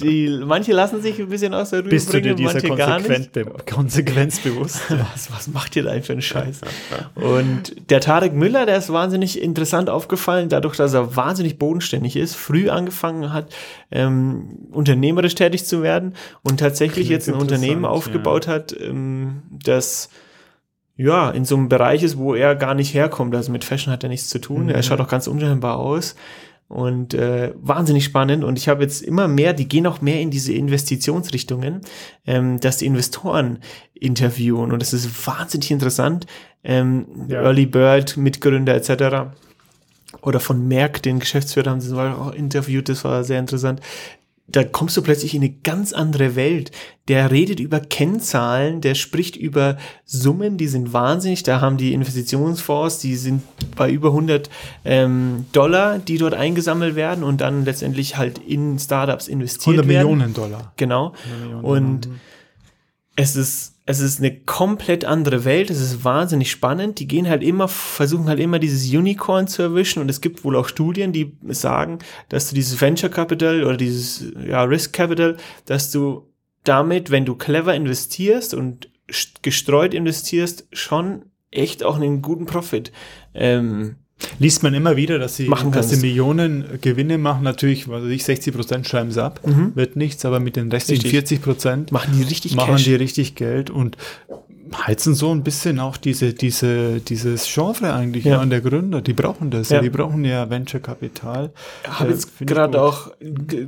die, 0.00 0.40
manche 0.44 0.72
lassen 0.72 1.02
sich 1.02 1.18
ein 1.18 1.28
bisschen 1.28 1.52
aus 1.54 1.70
der 1.70 1.80
Ruhe 1.80 1.88
Bist 1.88 2.12
du 2.12 2.20
dir 2.20 2.34
bringen, 2.34 2.36
dieser 2.36 2.68
manche 2.68 2.76
gar 2.76 2.98
nicht. 2.98 3.08
Konsequent 3.08 3.32
be 3.32 3.72
Konsequenz 3.72 4.38
bewusst? 4.40 4.82
Was, 5.12 5.32
was 5.32 5.48
macht 5.48 5.74
ihr 5.76 5.82
da 5.82 5.90
eigentlich 5.90 6.06
für 6.06 6.12
einen 6.12 6.22
Scheiß? 6.22 6.60
Und 7.14 7.90
der 7.90 8.00
Tarek 8.00 8.32
Müller, 8.32 8.66
der 8.66 8.76
ist 8.76 8.92
wahnsinnig 8.92 9.40
interessant 9.40 9.90
aufgefallen, 9.90 10.48
dadurch, 10.48 10.76
dass 10.76 10.94
er 10.94 11.16
wahnsinnig 11.16 11.58
bodenständig 11.58 12.16
ist, 12.16 12.36
früh 12.36 12.68
angefangen 12.68 13.32
hat, 13.32 13.52
ähm, 13.90 14.68
unternehmerisch 14.70 15.34
tätig 15.34 15.64
zu 15.64 15.82
werden 15.82 16.14
und 16.42 16.60
tatsächlich 16.60 17.06
Klingt 17.06 17.10
jetzt 17.10 17.28
ein 17.28 17.34
Unternehmen 17.34 17.84
aufgebaut 17.84 18.46
hat, 18.46 18.74
ähm, 18.78 19.42
das 19.50 20.10
ja, 20.98 21.30
in 21.30 21.44
so 21.44 21.56
einem 21.56 21.68
Bereich 21.68 22.02
ist, 22.02 22.18
wo 22.18 22.34
er 22.34 22.56
gar 22.56 22.74
nicht 22.74 22.92
herkommt. 22.92 23.34
Also 23.34 23.52
mit 23.52 23.64
Fashion 23.64 23.92
hat 23.92 24.02
er 24.02 24.08
nichts 24.08 24.28
zu 24.28 24.40
tun. 24.40 24.64
Mhm. 24.64 24.70
Er 24.70 24.82
schaut 24.82 25.00
auch 25.00 25.08
ganz 25.08 25.28
unscheinbar 25.28 25.78
aus. 25.78 26.16
Und 26.66 27.14
äh, 27.14 27.54
wahnsinnig 27.62 28.04
spannend. 28.04 28.44
Und 28.44 28.58
ich 28.58 28.68
habe 28.68 28.82
jetzt 28.82 29.00
immer 29.00 29.28
mehr, 29.28 29.54
die 29.54 29.68
gehen 29.68 29.86
auch 29.86 30.02
mehr 30.02 30.20
in 30.20 30.30
diese 30.30 30.52
Investitionsrichtungen, 30.52 31.80
ähm, 32.26 32.58
dass 32.60 32.78
die 32.78 32.86
Investoren 32.86 33.60
interviewen. 33.94 34.72
Und 34.72 34.82
das 34.82 34.92
ist 34.92 35.26
wahnsinnig 35.26 35.70
interessant. 35.70 36.26
Ähm, 36.64 37.06
Ja. 37.28 37.42
Early 37.42 37.66
Bird, 37.66 38.16
Mitgründer 38.16 38.74
etc. 38.74 39.30
Oder 40.20 40.40
von 40.40 40.66
Merck, 40.66 41.02
den 41.02 41.20
Geschäftsführer, 41.20 41.70
haben 41.70 41.80
sie 41.80 41.96
auch 41.96 42.32
interviewt. 42.32 42.88
Das 42.88 43.04
war 43.04 43.22
sehr 43.22 43.38
interessant 43.38 43.80
da 44.50 44.64
kommst 44.64 44.96
du 44.96 45.02
plötzlich 45.02 45.34
in 45.34 45.42
eine 45.42 45.52
ganz 45.62 45.92
andere 45.92 46.34
Welt. 46.34 46.70
Der 47.06 47.30
redet 47.30 47.60
über 47.60 47.80
Kennzahlen, 47.80 48.80
der 48.80 48.94
spricht 48.94 49.36
über 49.36 49.76
Summen, 50.04 50.56
die 50.56 50.68
sind 50.68 50.92
wahnsinnig. 50.92 51.42
Da 51.42 51.60
haben 51.60 51.76
die 51.76 51.92
Investitionsfonds, 51.92 52.98
die 52.98 53.16
sind 53.16 53.42
bei 53.76 53.90
über 53.90 54.08
100 54.08 54.48
ähm, 54.84 55.46
Dollar, 55.52 55.98
die 55.98 56.16
dort 56.16 56.34
eingesammelt 56.34 56.96
werden 56.96 57.24
und 57.24 57.42
dann 57.42 57.64
letztendlich 57.64 58.16
halt 58.16 58.38
in 58.38 58.78
Startups 58.78 59.28
investiert 59.28 59.78
100 59.78 59.88
werden. 59.88 60.08
Millionen 60.08 60.34
Dollar. 60.34 60.72
Genau. 60.76 61.12
100 61.24 61.40
Millionen 61.40 61.64
Und 61.64 62.04
Dollar. 62.06 62.18
Es 63.20 63.34
ist, 63.34 63.74
es 63.84 63.98
ist 63.98 64.20
eine 64.20 64.32
komplett 64.32 65.04
andere 65.04 65.44
Welt, 65.44 65.70
es 65.70 65.80
ist 65.80 66.04
wahnsinnig 66.04 66.52
spannend. 66.52 67.00
Die 67.00 67.08
gehen 67.08 67.28
halt 67.28 67.42
immer, 67.42 67.66
versuchen 67.66 68.28
halt 68.28 68.38
immer 68.38 68.60
dieses 68.60 68.88
Unicorn 68.94 69.48
zu 69.48 69.60
erwischen 69.60 70.00
und 70.00 70.08
es 70.08 70.20
gibt 70.20 70.44
wohl 70.44 70.54
auch 70.54 70.68
Studien, 70.68 71.12
die 71.12 71.36
sagen, 71.48 71.98
dass 72.28 72.48
du 72.48 72.54
dieses 72.54 72.80
Venture 72.80 73.08
Capital 73.10 73.64
oder 73.64 73.76
dieses 73.76 74.24
ja, 74.46 74.62
Risk 74.62 74.92
Capital, 74.92 75.36
dass 75.66 75.90
du 75.90 76.32
damit, 76.62 77.10
wenn 77.10 77.24
du 77.24 77.34
clever 77.34 77.74
investierst 77.74 78.54
und 78.54 78.88
gestreut 79.42 79.94
investierst, 79.94 80.68
schon 80.72 81.24
echt 81.50 81.82
auch 81.82 81.96
einen 81.96 82.22
guten 82.22 82.46
Profit 82.46 82.92
ähm, 83.34 83.96
Liest 84.40 84.62
man 84.64 84.74
immer 84.74 84.96
wieder, 84.96 85.18
dass 85.18 85.36
sie, 85.36 85.48
machen 85.48 85.70
dass 85.72 85.90
sie 85.90 85.96
Millionen 86.04 86.64
Gewinne 86.80 87.18
machen. 87.18 87.44
Natürlich, 87.44 87.88
was 87.88 88.02
weiß 88.02 88.10
ich, 88.10 88.24
60 88.24 88.54
Prozent 88.54 88.86
schreiben 88.88 89.12
sie 89.12 89.22
ab, 89.22 89.40
Mhm. 89.46 89.72
wird 89.76 89.94
nichts, 89.96 90.24
aber 90.24 90.40
mit 90.40 90.56
den 90.56 90.70
restlichen 90.70 91.02
Richtig. 91.02 91.12
40 91.12 91.42
Prozent 91.42 91.92
machen 91.92 92.12
die 92.16 92.24
richtig 92.24 92.56
machen 92.56 92.72
Cash. 92.74 92.84
die 92.84 92.94
richtig 92.96 93.34
Geld 93.36 93.70
und 93.70 93.96
heizen 94.86 95.14
so 95.14 95.30
ein 95.32 95.44
bisschen 95.44 95.78
auch 95.78 95.96
diese, 95.96 96.34
diese, 96.34 97.00
dieses 97.00 97.46
Genre 97.52 97.94
eigentlich 97.94 98.24
Ja. 98.24 98.38
an 98.40 98.50
der 98.50 98.60
Gründer. 98.60 99.00
Die 99.00 99.14
brauchen 99.14 99.50
das, 99.50 99.70
Ja. 99.70 99.80
die 99.80 99.88
brauchen 99.88 100.24
ja 100.24 100.50
Venture-Kapital. 100.50 101.50
habe 101.88 102.08
Äh, 102.10 102.12
jetzt 102.12 102.28
ich 102.40 102.46
gerade 102.46 102.82
auch 102.82 103.10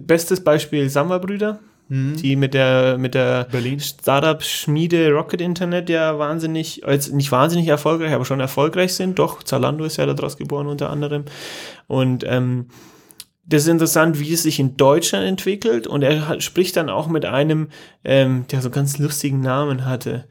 bestes 0.06 0.40
Beispiel 0.40 0.90
Samwer-Brüder, 0.90 1.58
Mhm. 1.90 2.16
die 2.16 2.36
mit 2.36 2.54
der 2.54 2.98
mit 2.98 3.14
der. 3.14 3.48
Startup-Schmiede 3.80 5.10
Rocket 5.10 5.40
Internet 5.40 5.90
ja 5.90 6.20
wahnsinnig, 6.20 6.82
jetzt 6.86 7.12
nicht 7.12 7.32
wahnsinnig 7.32 7.66
erfolgreich, 7.66 8.12
aber 8.12 8.24
schon 8.24 8.38
erfolgreich 8.38 8.94
sind. 8.94 9.18
Doch, 9.18 9.42
Zalando 9.42 9.84
ist 9.84 9.96
ja 9.96 10.06
daraus 10.06 10.36
geboren 10.36 10.68
unter 10.68 10.88
anderem. 10.88 11.24
Und 11.88 12.24
ähm, 12.28 12.66
das 13.44 13.62
ist 13.62 13.68
interessant, 13.68 14.20
wie 14.20 14.32
es 14.32 14.44
sich 14.44 14.60
in 14.60 14.76
Deutschland 14.76 15.26
entwickelt. 15.26 15.88
Und 15.88 16.02
er 16.02 16.28
hat, 16.28 16.44
spricht 16.44 16.76
dann 16.76 16.88
auch 16.88 17.08
mit 17.08 17.24
einem, 17.24 17.68
ähm, 18.04 18.44
der 18.52 18.62
so 18.62 18.68
einen 18.68 18.74
ganz 18.74 18.98
lustigen 18.98 19.40
Namen 19.40 19.84
hatte. 19.84 20.26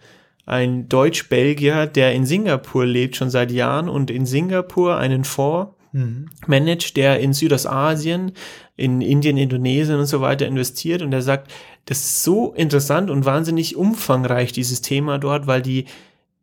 Ein 0.46 0.88
Deutsch-Belgier, 0.88 1.88
der 1.88 2.14
in 2.14 2.26
Singapur 2.26 2.86
lebt, 2.86 3.18
schon 3.18 3.30
seit 3.30 3.52
Jahren 3.52 3.90
und 3.90 4.10
in 4.10 4.26
Singapur 4.26 4.98
einen 4.98 5.26
Fonds 5.26 5.74
Mhm. 5.92 6.28
managt, 6.48 6.98
der 6.98 7.20
in 7.20 7.34
Südostasien, 7.34 8.34
in 8.76 9.02
Indien, 9.02 9.38
Indonesien 9.38 10.00
und 10.00 10.06
so 10.06 10.22
weiter 10.22 10.46
investiert. 10.48 11.02
Und 11.02 11.12
er 11.14 11.22
sagt, 11.22 11.52
das 11.86 12.00
ist 12.00 12.24
so 12.24 12.54
interessant 12.54 13.10
und 13.10 13.26
wahnsinnig 13.26 13.76
umfangreich, 13.76 14.52
dieses 14.52 14.82
Thema 14.82 15.18
dort, 15.18 15.48
weil 15.48 15.62
die, 15.62 15.86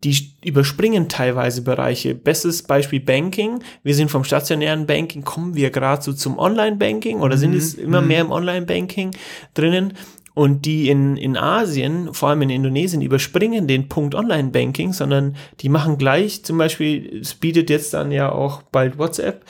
die 0.05 0.33
überspringen 0.45 1.09
teilweise 1.09 1.63
Bereiche. 1.63 2.15
Bestes 2.15 2.63
Beispiel 2.63 3.01
Banking. 3.01 3.61
Wir 3.83 3.95
sind 3.95 4.11
vom 4.11 4.25
stationären 4.25 4.87
Banking, 4.87 5.23
kommen 5.23 5.55
wir 5.55 5.71
gerade 5.71 6.03
so 6.03 6.13
zum 6.13 6.39
Online-Banking 6.39 7.21
oder 7.21 7.37
sind 7.37 7.53
Mhm, 7.53 7.57
es 7.57 7.75
immer 7.75 8.03
mhm. 8.03 8.09
mehr 8.09 8.21
im 8.23 8.31
Online-Banking 8.33 9.13
drinnen? 9.55 9.95
Und 10.37 10.67
die 10.67 10.91
in, 10.91 11.17
in 11.17 11.39
Asien, 11.39 12.13
vor 12.13 12.29
allem 12.29 12.43
in 12.43 12.51
Indonesien, 12.51 13.01
überspringen 13.01 13.67
den 13.67 13.89
Punkt 13.89 14.15
Online-Banking, 14.15 14.93
sondern 14.93 15.35
die 15.61 15.71
machen 15.71 15.97
gleich, 15.97 16.45
zum 16.45 16.59
Beispiel, 16.59 17.21
es 17.23 17.33
bietet 17.33 17.71
jetzt 17.71 17.95
dann 17.95 18.13
ja 18.13 18.31
auch 18.31 18.61
bald 18.61 18.99
WhatsApp, 18.99 19.47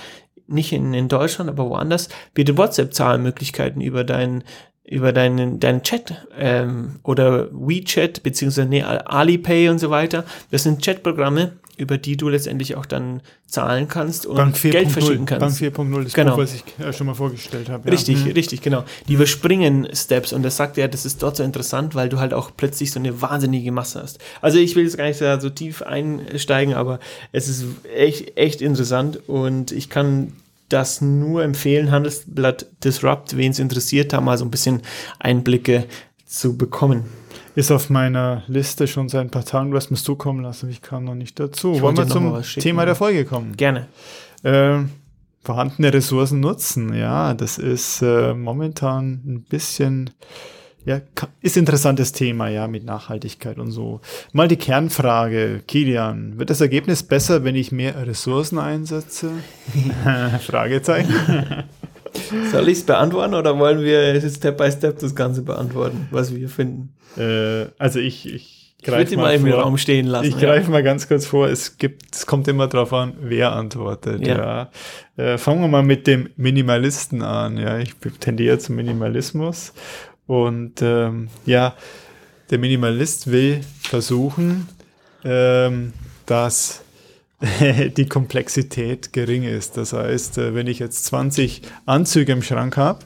nicht 0.46 0.72
in, 0.72 0.94
in 0.94 1.08
Deutschland, 1.08 1.50
aber 1.50 1.68
woanders, 1.68 2.08
bietet 2.34 2.56
WhatsApp 2.56 2.94
Zahlmöglichkeiten 2.94 3.82
über 3.82 4.04
deinen 4.04 4.44
über 4.88 5.12
deinen, 5.12 5.58
deinen 5.58 5.82
Chat 5.82 6.24
ähm, 6.38 7.00
oder 7.02 7.48
WeChat 7.50 8.22
beziehungsweise 8.22 8.68
nee, 8.68 8.84
Alipay 8.84 9.68
und 9.68 9.80
so 9.80 9.90
weiter. 9.90 10.24
Das 10.52 10.62
sind 10.62 10.84
Chatprogramme, 10.84 11.54
über 11.76 11.98
die 11.98 12.16
du 12.16 12.28
letztendlich 12.28 12.74
auch 12.76 12.86
dann 12.86 13.20
zahlen 13.46 13.86
kannst 13.88 14.26
und 14.26 14.36
Bank 14.36 14.60
Geld 14.60 14.88
4.0 14.88 14.90
verschicken 14.90 15.26
kannst. 15.26 15.60
Bank 15.60 15.76
4.0 15.76 16.06
ist 16.06 16.14
Genau. 16.14 16.32
Buch, 16.32 16.42
was 16.42 16.54
ich 16.54 16.64
äh, 16.78 16.92
schon 16.92 17.06
mal 17.06 17.14
vorgestellt 17.14 17.68
habe. 17.68 17.88
ja. 17.88 17.92
Richtig, 17.92 18.24
Mhm. 18.24 18.32
richtig, 18.32 18.62
genau. 18.62 18.84
Die 19.08 19.14
überspringen 19.14 19.86
Steps 19.92 20.32
und 20.32 20.42
das 20.42 20.56
sagt 20.56 20.78
er, 20.78 20.88
das 20.88 21.04
ist 21.06 21.22
dort 21.22 21.36
so 21.36 21.42
interessant, 21.42 21.94
weil 21.94 22.08
du 22.08 22.18
halt 22.18 22.32
auch 22.34 22.50
plötzlich 22.56 22.90
so 22.90 22.98
eine 22.98 23.20
wahnsinnige 23.22 23.72
Masse 23.72 24.02
hast. 24.02 24.18
Also 24.40 24.58
ich 24.58 24.74
will 24.76 24.84
jetzt 24.84 24.96
gar 24.96 25.06
nicht 25.06 25.20
da 25.20 25.40
so 25.40 25.50
tief 25.50 25.82
einsteigen, 25.82 26.74
aber 26.74 26.98
es 27.32 27.48
ist 27.48 27.64
echt, 27.94 28.36
echt 28.36 28.62
interessant 28.62 29.28
und 29.28 29.70
ich 29.72 29.90
kann 29.90 30.32
das 30.68 31.00
nur 31.00 31.44
empfehlen, 31.44 31.90
Handelsblatt 31.92 32.66
Disrupt, 32.82 33.36
wen 33.36 33.52
es 33.52 33.58
interessiert, 33.60 34.12
da 34.12 34.20
mal 34.20 34.36
so 34.36 34.44
ein 34.44 34.50
bisschen 34.50 34.82
Einblicke 35.20 35.84
zu 36.26 36.56
bekommen. 36.56 37.04
Ist 37.56 37.70
auf 37.70 37.88
meiner 37.88 38.42
Liste 38.48 38.86
schon 38.86 39.08
seit 39.08 39.22
ein 39.22 39.30
paar 39.30 39.46
Tagen. 39.46 39.70
Du 39.70 39.78
hast 39.78 39.90
mir 39.90 39.96
zukommen 39.96 40.42
lassen, 40.42 40.68
ich 40.68 40.82
kam 40.82 41.04
noch 41.04 41.14
nicht 41.14 41.40
dazu. 41.40 41.72
Ich 41.72 41.80
Wollen 41.80 41.96
wir 41.96 42.06
zum 42.06 42.42
schicken. 42.44 42.60
Thema 42.60 42.84
der 42.84 42.94
Folge 42.94 43.24
kommen? 43.24 43.56
Gerne. 43.56 43.86
Ähm, 44.44 44.90
vorhandene 45.42 45.90
Ressourcen 45.94 46.40
nutzen, 46.40 46.92
ja, 46.92 47.32
das 47.32 47.56
ist 47.56 48.02
äh, 48.02 48.34
momentan 48.34 49.22
ein 49.24 49.44
bisschen, 49.48 50.10
ja, 50.84 51.00
ist 51.40 51.56
interessantes 51.56 52.12
Thema, 52.12 52.48
ja, 52.48 52.68
mit 52.68 52.84
Nachhaltigkeit 52.84 53.58
und 53.58 53.70
so. 53.70 54.02
Mal 54.34 54.48
die 54.48 54.56
Kernfrage, 54.56 55.62
Kilian, 55.66 56.38
wird 56.38 56.50
das 56.50 56.60
Ergebnis 56.60 57.04
besser, 57.04 57.42
wenn 57.42 57.54
ich 57.54 57.72
mehr 57.72 58.06
Ressourcen 58.06 58.58
einsetze? 58.58 59.30
Fragezeichen. 60.46 61.64
Soll 62.52 62.68
ich 62.68 62.78
es 62.78 62.84
beantworten 62.84 63.34
oder 63.34 63.58
wollen 63.58 63.82
wir 63.82 64.20
Step 64.30 64.56
by 64.58 64.70
Step 64.70 64.98
das 64.98 65.14
Ganze 65.14 65.42
beantworten, 65.42 66.08
was 66.10 66.34
wir 66.34 66.48
finden? 66.48 66.94
Äh, 67.16 67.66
also 67.78 67.98
ich, 67.98 68.26
ich 68.32 68.74
Ich 68.80 68.88
würde 68.88 69.06
sie 69.08 69.16
greif 69.16 69.40
mal 69.42 69.48
im. 69.48 69.52
Raum 69.54 69.78
stehen 69.78 70.06
lassen. 70.06 70.26
Ich 70.28 70.38
greife 70.38 70.70
mal 70.70 70.82
ganz 70.82 71.08
kurz 71.08 71.26
vor. 71.26 71.48
Es 71.48 71.78
gibt, 71.78 72.14
es 72.14 72.26
kommt 72.26 72.46
immer 72.48 72.66
darauf 72.68 72.92
an, 72.92 73.14
wer 73.20 73.52
antwortet. 73.52 74.26
Ja. 74.26 74.70
Ja. 75.16 75.24
Äh, 75.34 75.38
fangen 75.38 75.60
wir 75.60 75.68
mal 75.68 75.82
mit 75.82 76.06
dem 76.06 76.28
Minimalisten 76.36 77.22
an. 77.22 77.56
Ja, 77.56 77.78
ich 77.78 77.94
tendiere 78.20 78.58
zum 78.58 78.76
Minimalismus. 78.76 79.72
Und 80.26 80.82
ähm, 80.82 81.28
ja, 81.46 81.74
der 82.50 82.58
Minimalist 82.58 83.30
will 83.30 83.60
versuchen, 83.80 84.68
ähm, 85.24 85.92
dass 86.26 86.82
die 87.96 88.06
Komplexität 88.06 89.12
gering 89.12 89.44
ist. 89.44 89.76
Das 89.76 89.92
heißt, 89.92 90.38
äh, 90.38 90.54
wenn 90.54 90.66
ich 90.66 90.78
jetzt 90.78 91.04
20 91.06 91.62
Anzüge 91.86 92.32
im 92.32 92.42
Schrank 92.42 92.76
habe 92.76 93.00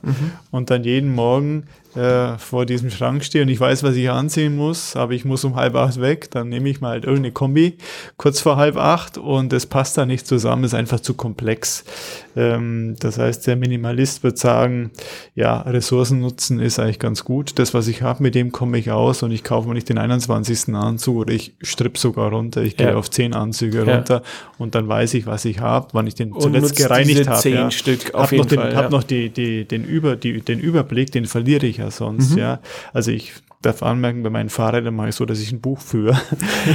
und 0.51 0.71
dann 0.71 0.85
jeden 0.85 1.15
Morgen 1.15 1.65
äh, 1.97 2.39
vor 2.39 2.67
diesem 2.67 2.91
Schrank 2.91 3.25
stehe 3.25 3.43
und 3.43 3.49
ich 3.51 3.59
weiß, 3.59 3.83
was 3.83 3.97
ich 3.97 4.09
anziehen 4.11 4.57
muss, 4.57 4.95
aber 4.97 5.13
ich 5.13 5.25
muss 5.25 5.45
um 5.45 5.57
halb 5.57 5.75
acht 5.75 6.01
weg, 6.01 6.31
dann 6.31 6.49
nehme 6.49 6.69
ich 6.69 6.81
mal 6.81 6.91
halt 6.91 7.05
irgendeine 7.05 7.33
Kombi 7.33 7.79
kurz 8.17 8.41
vor 8.41 8.57
halb 8.57 8.77
acht 8.77 9.19
und 9.19 9.53
es 9.53 9.67
passt 9.67 9.99
da 9.99 10.07
nicht 10.07 10.27
zusammen, 10.27 10.65
ist 10.65 10.75
einfach 10.75 11.01
zu 11.01 11.15
komplex. 11.15 11.85
Ähm, 12.37 12.97
das 13.01 13.19
heißt, 13.19 13.47
der 13.47 13.57
Minimalist 13.57 14.23
wird 14.23 14.39
sagen, 14.39 14.91
ja, 15.35 15.61
Ressourcen 15.63 16.21
nutzen 16.21 16.61
ist 16.61 16.79
eigentlich 16.79 16.99
ganz 17.01 17.25
gut. 17.25 17.59
Das, 17.59 17.75
was 17.75 17.89
ich 17.89 18.03
habe, 18.03 18.23
mit 18.23 18.35
dem 18.35 18.53
komme 18.53 18.79
ich 18.79 18.91
aus 18.93 19.23
und 19.23 19.33
ich 19.33 19.43
kaufe 19.43 19.67
mir 19.69 19.75
nicht 19.75 19.89
den 19.89 19.99
21. 19.99 20.75
Anzug 20.75 21.17
oder 21.17 21.33
ich 21.35 21.55
stripp 21.63 21.99
sogar 21.99 22.31
runter, 22.31 22.63
ich 22.63 22.77
gehe 22.77 22.91
Ja. 22.91 22.95
auf 22.97 23.11
10 23.11 23.35
Anzüge 23.35 23.85
Ja. 23.85 23.97
runter 23.97 24.23
und 24.59 24.75
dann 24.75 24.87
weiß 24.89 25.15
ich, 25.15 25.27
was 25.27 25.45
ich 25.45 25.59
habe, 25.61 25.89
wann 25.93 26.07
ich 26.07 26.15
den 26.15 26.33
Und 26.33 26.41
zuletzt 26.43 26.77
gereinigt 26.77 27.27
habe. 27.29 27.41
zehn 27.41 27.55
Ja. 27.55 27.71
Stück 27.71 28.15
auf 28.15 28.23
hab 28.25 28.33
jeden 28.33 28.43
noch 28.45 28.49
den, 28.49 28.59
Fall, 28.61 28.77
Hab 28.77 28.91
noch 28.91 29.03
die, 29.03 29.29
die, 29.31 29.65
den, 29.65 29.85
Über, 29.85 30.15
die, 30.17 30.41
den 30.41 30.61
Überblick, 30.61 31.11
den 31.11 31.25
verliere 31.25 31.67
ich 31.67 31.80
ja 31.81 31.91
sonst, 31.91 32.33
Mhm. 32.33 32.39
ja. 32.39 32.61
Also 32.93 33.11
ich 33.11 33.33
darf 33.63 33.83
anmerken, 33.83 34.23
bei 34.23 34.31
meinen 34.31 34.49
Fahrrädern 34.49 34.95
mache 34.97 35.11
ich 35.11 35.15
so, 35.15 35.27
dass 35.27 35.39
ich 35.39 35.53
ein 35.53 35.61
Buch 35.61 35.81
führe. 35.81 36.19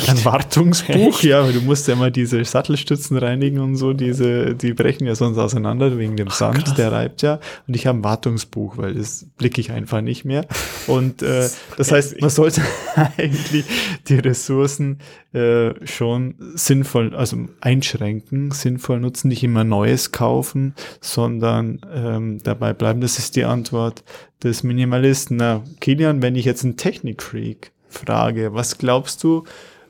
Ein 0.07 0.23
Wartungsbuch, 0.23 1.19
ja, 1.23 1.43
weil 1.43 1.53
du 1.53 1.61
musst 1.61 1.87
ja 1.87 1.95
immer 1.95 2.11
diese 2.11 2.45
Sattelstützen 2.45 3.17
reinigen 3.17 3.57
und 3.59 3.75
so, 3.75 3.93
diese, 3.93 4.53
die 4.53 4.73
brechen 4.73 5.07
ja 5.07 5.15
sonst 5.15 5.39
auseinander 5.39 5.97
wegen 5.97 6.15
dem 6.15 6.27
Sand, 6.29 6.63
krass. 6.65 6.75
der 6.75 6.91
reibt 6.91 7.23
ja. 7.23 7.39
Und 7.67 7.75
ich 7.75 7.87
habe 7.87 7.97
ein 7.97 8.03
Wartungsbuch, 8.03 8.77
weil 8.77 8.93
das 8.93 9.25
blicke 9.35 9.61
ich 9.61 9.71
einfach 9.71 10.01
nicht 10.01 10.25
mehr. 10.25 10.45
Und 10.85 11.23
äh, 11.23 11.49
das 11.75 11.91
heißt, 11.91 12.21
man 12.21 12.29
sollte 12.29 12.61
eigentlich 13.17 13.65
die 14.07 14.19
Ressourcen 14.19 14.99
äh, 15.35 15.85
schon 15.85 16.35
sinnvoll, 16.53 17.13
also 17.13 17.37
einschränken, 17.59 18.51
sinnvoll 18.51 19.01
nutzen, 19.01 19.27
nicht 19.27 19.43
immer 19.43 19.65
Neues 19.65 20.13
kaufen, 20.13 20.73
sondern 21.01 21.81
ähm, 21.93 22.39
dabei 22.41 22.71
bleiben. 22.71 23.01
Das 23.01 23.19
ist 23.19 23.35
die 23.35 23.43
Antwort 23.43 24.05
des 24.41 24.63
Minimalisten. 24.63 25.35
Na, 25.35 25.61
Kilian, 25.81 26.21
wenn 26.21 26.35
ich 26.35 26.45
jetzt 26.45 26.63
einen 26.63 26.77
Technikfreak 26.77 27.73
frage, 27.89 28.53
was 28.53 28.77
glaubst 28.77 29.23
du, 29.25 29.43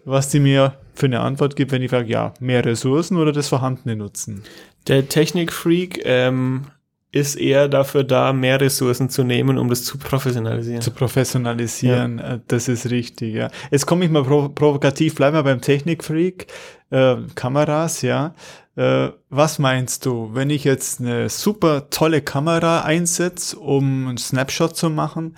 was 0.04 0.30
die 0.30 0.40
mir 0.40 0.80
für 0.96 1.06
eine 1.06 1.20
Antwort 1.20 1.56
gibt, 1.56 1.72
wenn 1.72 1.84
ich 1.84 1.92
frage, 1.92 2.10
ja, 2.10 2.34
mehr 2.40 2.66
Ressourcen 2.66 3.18
oder 3.18 3.32
das 3.32 3.50
Vorhandene 3.50 3.96
nutzen? 3.96 4.42
Der 4.88 5.08
Technikfreak 5.08 6.02
ähm, 6.06 6.66
ist 7.16 7.36
eher 7.36 7.70
dafür 7.70 8.04
da, 8.04 8.34
mehr 8.34 8.60
Ressourcen 8.60 9.10
zu 9.10 9.24
nehmen, 9.24 9.58
um 9.58 9.70
das 9.70 9.86
zu 9.86 9.98
professionalisieren. 9.98 10.82
zu 10.82 10.92
professionalisieren, 10.92 12.20
äh, 12.20 12.40
das 12.48 12.68
ist 12.68 12.90
richtig, 12.90 13.36
ja. 13.36 13.50
Jetzt 13.72 13.86
komme 13.86 14.04
ich 14.04 14.12
mal 14.12 14.24
provo 14.24 14.50
provokativ, 14.50 15.16
bleiben 15.16 15.38
wir 15.38 15.44
beim 15.44 15.62
Technikfreak, 15.62 16.48
äh, 16.90 17.16
Kameras, 17.34 18.02
ja. 18.02 18.36
Äh, 18.76 19.12
was 19.30 19.60
meinst 19.60 20.06
du, 20.06 20.32
wenn 20.34 20.50
ich 20.50 20.66
jetzt 20.66 21.00
eine 21.00 21.30
super 21.30 21.90
tolle 21.90 22.22
Kamera 22.22 22.82
einsetze, 22.82 23.58
um 23.58 24.10
einen 24.10 24.18
Snapshot 24.18 24.76
zu 24.76 24.90
machen, 24.90 25.38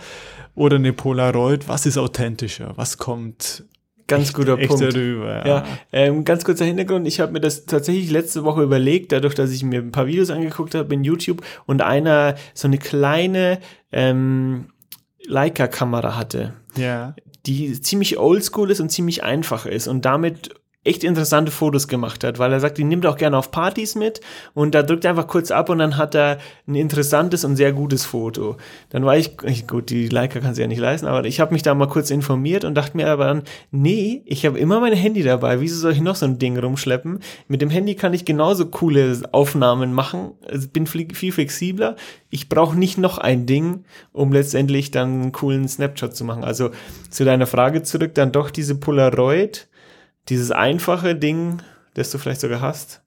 oder 0.55 0.77
eine 0.77 0.91
Polaroid, 0.91 1.67
was 1.67 1.85
ist 1.85 1.99
authentischer? 1.99 2.73
Was 2.75 2.97
kommt 2.97 3.63
Ganz 4.07 4.33
guter 4.33 4.57
echt 4.57 4.69
Punkt. 4.69 4.83
darüber? 4.83 5.45
Ja, 5.45 5.65
ähm, 5.91 6.23
ganz 6.23 6.45
kurzer 6.45 6.65
Hintergrund. 6.65 7.07
Ich 7.07 7.19
habe 7.19 7.33
mir 7.33 7.41
das 7.41 7.65
tatsächlich 7.65 8.09
letzte 8.09 8.43
Woche 8.43 8.63
überlegt, 8.63 9.11
dadurch, 9.11 9.35
dass 9.35 9.51
ich 9.51 9.63
mir 9.63 9.81
ein 9.81 9.91
paar 9.91 10.07
Videos 10.07 10.29
angeguckt 10.29 10.75
habe 10.75 10.93
in 10.93 11.03
YouTube 11.03 11.41
und 11.65 11.81
einer 11.81 12.35
so 12.53 12.67
eine 12.67 12.77
kleine 12.77 13.59
ähm, 13.91 14.69
Leica-Kamera 15.25 16.15
hatte. 16.15 16.53
ja. 16.77 17.15
die 17.45 17.79
ziemlich 17.81 18.17
oldschool 18.17 18.71
ist 18.71 18.81
und 18.81 18.89
ziemlich 18.89 19.23
einfach 19.23 19.65
ist 19.65 19.87
und 19.87 20.03
damit 20.03 20.55
echt 20.87 21.03
interessante 21.03 21.51
Fotos 21.51 21.87
gemacht 21.87 22.23
hat, 22.23 22.39
weil 22.39 22.51
er 22.51 22.59
sagt, 22.59 22.77
die 22.77 22.83
nimmt 22.83 23.05
auch 23.05 23.17
gerne 23.17 23.37
auf 23.37 23.51
Partys 23.51 23.95
mit 23.95 24.21
und 24.53 24.73
da 24.73 24.83
drückt 24.83 25.05
er 25.05 25.11
einfach 25.11 25.27
kurz 25.27 25.51
ab 25.51 25.69
und 25.69 25.79
dann 25.79 25.97
hat 25.97 26.15
er 26.15 26.37
ein 26.67 26.75
interessantes 26.75 27.43
und 27.43 27.55
sehr 27.55 27.73
gutes 27.73 28.05
Foto. 28.05 28.57
Dann 28.89 29.05
war 29.05 29.17
ich, 29.17 29.37
gut, 29.67 29.89
die 29.89 30.07
Leica 30.07 30.39
kann 30.39 30.55
sie 30.55 30.61
ja 30.61 30.67
nicht 30.67 30.79
leisten, 30.79 31.05
aber 31.05 31.25
ich 31.25 31.39
habe 31.39 31.53
mich 31.53 31.63
da 31.63 31.75
mal 31.75 31.87
kurz 31.87 32.09
informiert 32.09 32.63
und 32.63 32.75
dachte 32.75 32.95
mir 32.95 33.09
aber 33.09 33.25
dann, 33.25 33.43
nee, 33.71 34.21
ich 34.25 34.45
habe 34.45 34.57
immer 34.57 34.79
mein 34.79 34.93
Handy 34.93 35.23
dabei, 35.23 35.59
wieso 35.59 35.77
soll 35.77 35.91
ich 35.91 36.01
noch 36.01 36.15
so 36.15 36.25
ein 36.25 36.39
Ding 36.39 36.57
rumschleppen? 36.57 37.19
Mit 37.47 37.61
dem 37.61 37.69
Handy 37.69 37.95
kann 37.95 38.13
ich 38.13 38.25
genauso 38.25 38.67
coole 38.67 39.19
Aufnahmen 39.31 39.93
machen, 39.93 40.31
also 40.49 40.67
bin 40.67 40.87
viel 40.87 41.31
flexibler. 41.31 41.95
Ich 42.29 42.49
brauche 42.49 42.77
nicht 42.77 42.97
noch 42.97 43.17
ein 43.17 43.45
Ding, 43.45 43.83
um 44.13 44.31
letztendlich 44.31 44.91
dann 44.91 45.21
einen 45.21 45.31
coolen 45.31 45.67
Snapshot 45.67 46.15
zu 46.15 46.23
machen. 46.23 46.43
Also 46.43 46.71
zu 47.09 47.25
deiner 47.25 47.47
Frage 47.47 47.83
zurück, 47.83 48.15
dann 48.15 48.31
doch 48.31 48.49
diese 48.49 48.75
Polaroid 48.75 49.67
dieses 50.29 50.51
einfache 50.51 51.15
Ding, 51.15 51.61
das 51.93 52.11
du 52.11 52.17
vielleicht 52.17 52.41
sogar 52.41 52.61
hast. 52.61 53.01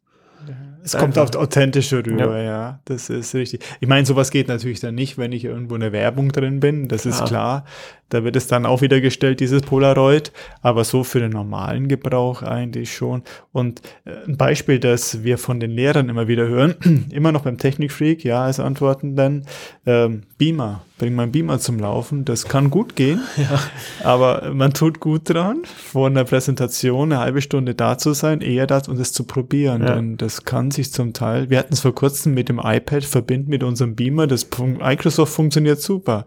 Es 0.82 0.96
kommt 0.96 1.18
auf 1.18 1.34
authentische 1.36 2.04
rüber, 2.04 2.38
ja. 2.38 2.42
ja. 2.42 2.80
Das 2.86 3.10
ist 3.10 3.34
richtig. 3.34 3.62
Ich 3.80 3.88
meine, 3.88 4.06
sowas 4.06 4.30
geht 4.30 4.48
natürlich 4.48 4.80
dann 4.80 4.94
nicht, 4.94 5.18
wenn 5.18 5.32
ich 5.32 5.44
irgendwo 5.44 5.74
eine 5.74 5.92
Werbung 5.92 6.32
drin 6.32 6.60
bin. 6.60 6.88
Das 6.88 7.02
klar. 7.02 7.14
ist 7.14 7.24
klar. 7.26 7.64
Da 8.10 8.24
wird 8.24 8.36
es 8.36 8.46
dann 8.46 8.66
auch 8.66 8.82
wieder 8.82 9.00
gestellt, 9.00 9.40
dieses 9.40 9.62
Polaroid. 9.62 10.32
Aber 10.62 10.84
so 10.84 11.04
für 11.04 11.20
den 11.20 11.30
normalen 11.30 11.88
Gebrauch 11.88 12.42
eigentlich 12.42 12.92
schon. 12.92 13.22
Und 13.52 13.80
äh, 14.04 14.10
ein 14.28 14.36
Beispiel, 14.36 14.78
das 14.78 15.24
wir 15.24 15.38
von 15.38 15.60
den 15.60 15.70
Lehrern 15.70 16.08
immer 16.08 16.28
wieder 16.28 16.46
hören, 16.46 16.74
immer 17.10 17.32
noch 17.32 17.42
beim 17.42 17.56
Technikfreak, 17.56 18.24
ja, 18.24 18.44
als 18.44 18.60
Antworten 18.60 19.16
dann, 19.16 19.46
ähm, 19.86 20.22
Beamer. 20.36 20.82
Bring 20.98 21.14
mein 21.14 21.32
Beamer 21.32 21.58
zum 21.58 21.78
Laufen. 21.78 22.26
Das 22.26 22.44
kann 22.44 22.68
gut 22.70 22.94
gehen. 22.94 23.20
Ja. 23.40 23.58
Aber 24.04 24.52
man 24.52 24.74
tut 24.74 25.00
gut 25.00 25.30
dran, 25.30 25.62
vor 25.64 26.08
einer 26.08 26.24
Präsentation 26.24 27.10
eine 27.10 27.22
halbe 27.22 27.40
Stunde 27.40 27.74
da 27.74 27.96
zu 27.96 28.12
sein, 28.12 28.42
eher 28.42 28.66
das 28.66 28.86
und 28.86 29.00
es 29.00 29.14
zu 29.14 29.24
probieren. 29.24 29.82
Ja. 29.82 29.94
Denn 29.94 30.18
das 30.18 30.44
kann 30.44 30.70
sich 30.70 30.92
zum 30.92 31.14
Teil, 31.14 31.48
wir 31.48 31.58
hatten 31.58 31.72
es 31.72 31.80
vor 31.80 31.94
kurzem 31.94 32.34
mit 32.34 32.50
dem 32.50 32.60
iPad 32.62 33.04
verbinden 33.04 33.48
mit 33.48 33.62
unserem 33.62 33.94
Beamer. 33.94 34.26
Das 34.26 34.46
Microsoft 34.58 35.32
funktioniert 35.32 35.80
super 35.80 36.26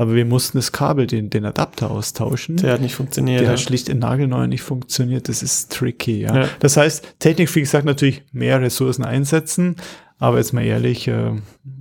aber 0.00 0.14
wir 0.14 0.24
mussten 0.24 0.56
das 0.56 0.72
Kabel, 0.72 1.06
den, 1.06 1.28
den 1.28 1.44
Adapter 1.44 1.90
austauschen. 1.90 2.56
Der 2.56 2.72
hat 2.72 2.80
nicht 2.80 2.94
funktioniert. 2.94 3.40
Der 3.40 3.48
ja. 3.48 3.52
hat 3.52 3.60
schlicht 3.60 3.90
in 3.90 3.98
nagelneu 3.98 4.46
nicht 4.46 4.62
funktioniert. 4.62 5.28
Das 5.28 5.42
ist 5.42 5.72
tricky, 5.72 6.22
ja. 6.22 6.34
ja. 6.34 6.48
Das 6.60 6.78
heißt, 6.78 7.16
Technikfreak 7.18 7.66
sagt 7.66 7.84
natürlich, 7.84 8.22
mehr 8.32 8.62
Ressourcen 8.62 9.04
einsetzen, 9.04 9.76
aber 10.18 10.38
jetzt 10.38 10.54
mal 10.54 10.64
ehrlich, 10.64 11.06
äh, 11.06 11.32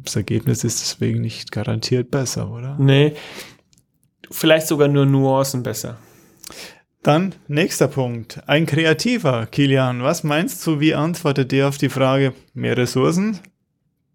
das 0.04 0.18
Ergebnis 0.18 0.66
ist 0.66 0.82
deswegen 0.82 1.22
nicht 1.22 1.54
garantiert 1.54 2.12
besser, 2.12 2.52
oder? 2.52 2.76
Nee. 2.78 3.14
Vielleicht 4.30 4.68
sogar 4.68 4.90
nur 4.90 5.06
Nuancen 5.06 5.64
besser. 5.64 5.96
Dann 7.02 7.36
nächster 7.48 7.88
Punkt. 7.88 8.42
Ein 8.48 8.66
Kreativer, 8.66 9.46
Kilian. 9.46 10.04
Was 10.04 10.26
meinst 10.26 10.68
du, 10.68 10.82
wie 10.82 10.94
antwortet 10.94 11.54
der 11.54 11.70
auf 11.70 11.78
die 11.78 11.88
Frage, 11.88 12.34
mehr 12.54 12.76
Ressourcen? 12.76 13.40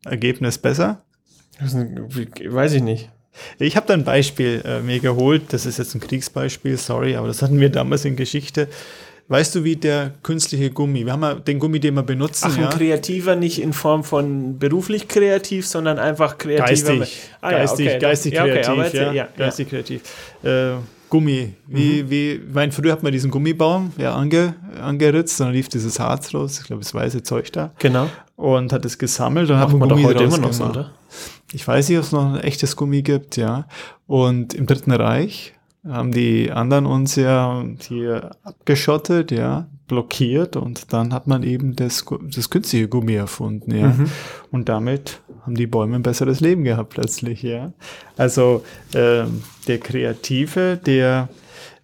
Ergebnis 0.04 0.58
besser? 0.58 1.06
Weiß 1.58 2.75
ich 2.75 2.82
nicht. 2.82 3.11
Ich 3.58 3.76
habe 3.76 3.86
da 3.86 3.94
ein 3.94 4.04
Beispiel 4.04 4.62
äh, 4.64 4.80
mir 4.80 5.00
geholt. 5.00 5.44
Das 5.50 5.66
ist 5.66 5.78
jetzt 5.78 5.94
ein 5.94 6.00
Kriegsbeispiel, 6.00 6.76
sorry, 6.76 7.16
aber 7.16 7.28
das 7.28 7.42
hatten 7.42 7.60
wir 7.60 7.68
damals 7.68 8.04
in 8.04 8.16
Geschichte. 8.16 8.68
Weißt 9.26 9.54
du, 9.54 9.64
wie 9.64 9.76
der 9.76 10.12
künstliche 10.22 10.70
Gummi, 10.70 11.06
wir 11.06 11.12
haben 11.12 11.22
ja 11.22 11.34
den 11.34 11.58
Gummi, 11.58 11.80
den 11.80 11.94
wir 11.94 12.02
benutzen. 12.02 12.46
Ach, 12.46 12.56
ein 12.56 12.64
ja? 12.64 12.68
kreativer 12.68 13.36
nicht 13.36 13.60
in 13.60 13.72
Form 13.72 14.04
von 14.04 14.58
beruflich 14.58 15.08
kreativ, 15.08 15.66
sondern 15.66 15.98
einfach 15.98 16.36
kreativ. 16.36 16.84
Geistig, 16.84 17.18
ah, 17.40 17.50
geistig, 17.50 17.86
ja, 17.86 17.92
okay, 17.92 18.00
geistig 18.00 18.34
dann, 18.34 18.50
kreativ. 18.50 18.66
Ja, 18.66 18.86
okay, 18.86 18.98
ja, 18.98 19.12
ja, 19.12 19.28
geistig 19.34 19.70
kreativ. 19.70 20.02
Äh, 20.42 20.74
Gummi. 21.08 21.54
Wie, 21.66 22.02
mhm. 22.02 22.10
wie, 22.10 22.32
ich 22.32 22.40
meine, 22.52 22.72
früher 22.72 22.92
hat 22.92 23.02
man 23.02 23.12
diesen 23.12 23.30
Gummibaum 23.30 23.92
ja 23.96 24.14
ange, 24.14 24.56
angeritzt, 24.82 25.40
dann 25.40 25.52
lief 25.52 25.68
dieses 25.68 25.98
Harz 25.98 26.34
raus, 26.34 26.58
ich 26.60 26.66
glaube, 26.66 26.82
das 26.82 26.92
weiße 26.92 27.22
Zeug 27.22 27.50
da. 27.52 27.72
Genau. 27.78 28.10
Und 28.36 28.72
hat 28.74 28.84
es 28.84 28.98
gesammelt 28.98 29.48
und 29.48 29.56
hat 29.56 29.72
man 29.72 29.88
Gummi 29.88 30.02
doch 30.02 30.08
heute 30.10 30.24
immer 30.24 30.38
noch 30.38 30.52
so, 30.52 30.64
oder? 30.64 30.90
Ich 31.54 31.66
weiß 31.66 31.88
nicht, 31.88 31.99
ob 31.99 32.04
es 32.04 32.12
noch 32.12 32.34
ein 32.34 32.40
echtes 32.40 32.76
Gummi 32.76 33.02
gibt, 33.02 33.37
ja. 33.37 33.66
Und 34.06 34.54
im 34.54 34.66
Dritten 34.66 34.92
Reich 34.92 35.54
haben 35.87 36.12
die 36.12 36.50
anderen 36.50 36.87
uns 36.87 37.14
ja 37.14 37.64
hier 37.80 38.37
abgeschottet, 38.42 39.30
ja, 39.30 39.66
blockiert 39.87 40.56
und 40.56 40.92
dann 40.92 41.12
hat 41.12 41.26
man 41.26 41.42
eben 41.42 41.76
das, 41.76 42.04
das 42.34 42.49
günstige 42.50 42.88
Gummi 42.88 43.14
erfunden, 43.14 43.75
ja. 43.75 43.88
Mhm. 43.88 44.11
Und 44.50 44.68
damit 44.68 45.20
haben 45.42 45.54
die 45.54 45.66
Bäume 45.66 45.96
ein 45.96 46.02
besseres 46.02 46.40
Leben 46.40 46.64
gehabt 46.64 46.94
plötzlich, 46.94 47.42
ja. 47.42 47.72
Also 48.16 48.64
ähm, 48.94 49.42
der 49.68 49.78
Kreative, 49.78 50.81
der 50.85 51.28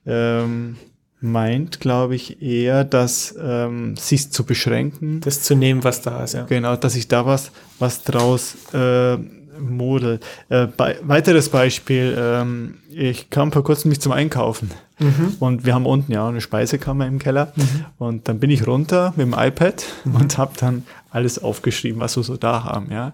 ähm, 0.07 0.77
meint, 1.21 1.81
glaube 1.81 2.15
ich, 2.15 2.41
eher, 2.43 2.85
dass 2.85 3.35
ähm, 3.41 3.97
sich 3.97 4.33
zu 4.33 4.45
beschränken. 4.45 5.21
Das 5.21 5.43
zu 5.43 5.55
nehmen, 5.55 5.85
was 5.85 6.01
da 6.01 6.25
ist, 6.25 6.35
ja. 6.35 6.45
Genau, 6.45 6.77
dass 6.77 6.97
ich 6.97 7.09
da 7.09 7.27
was, 7.27 7.53
was 7.79 8.03
draus 8.03 8.57
äh, 8.73 9.19
Model. 9.61 10.21
Äh, 10.49 10.67
bei, 10.67 10.97
weiteres 11.03 11.49
Beispiel, 11.49 12.17
ähm, 12.19 12.79
ich 12.91 13.31
kam 13.31 13.53
vor 13.53 13.65
kurzem 13.65 13.91
mich 13.91 14.01
zum 14.01 14.13
Einkaufen 14.13 14.71
mhm. 14.99 15.37
und 15.41 15.65
wir 15.65 15.75
haben 15.75 15.87
unten 15.87 16.13
ja 16.13 16.29
eine 16.29 16.41
Speisekammer 16.41 17.07
im 17.07 17.19
Keller 17.19 17.53
mhm. 17.57 17.85
und 17.99 18.29
dann 18.29 18.41
bin 18.41 18.51
ich 18.51 18.67
runter 18.67 19.13
mit 19.17 19.27
dem 19.27 19.35
iPad 19.37 19.85
mhm. 20.05 20.15
und 20.17 20.39
habe 20.39 20.53
dann 20.59 20.85
alles 21.11 21.43
aufgeschrieben, 21.43 22.01
was 22.01 22.17
wir 22.17 22.23
so 22.23 22.37
da 22.37 22.65
haben, 22.65 22.91
ja. 22.91 23.13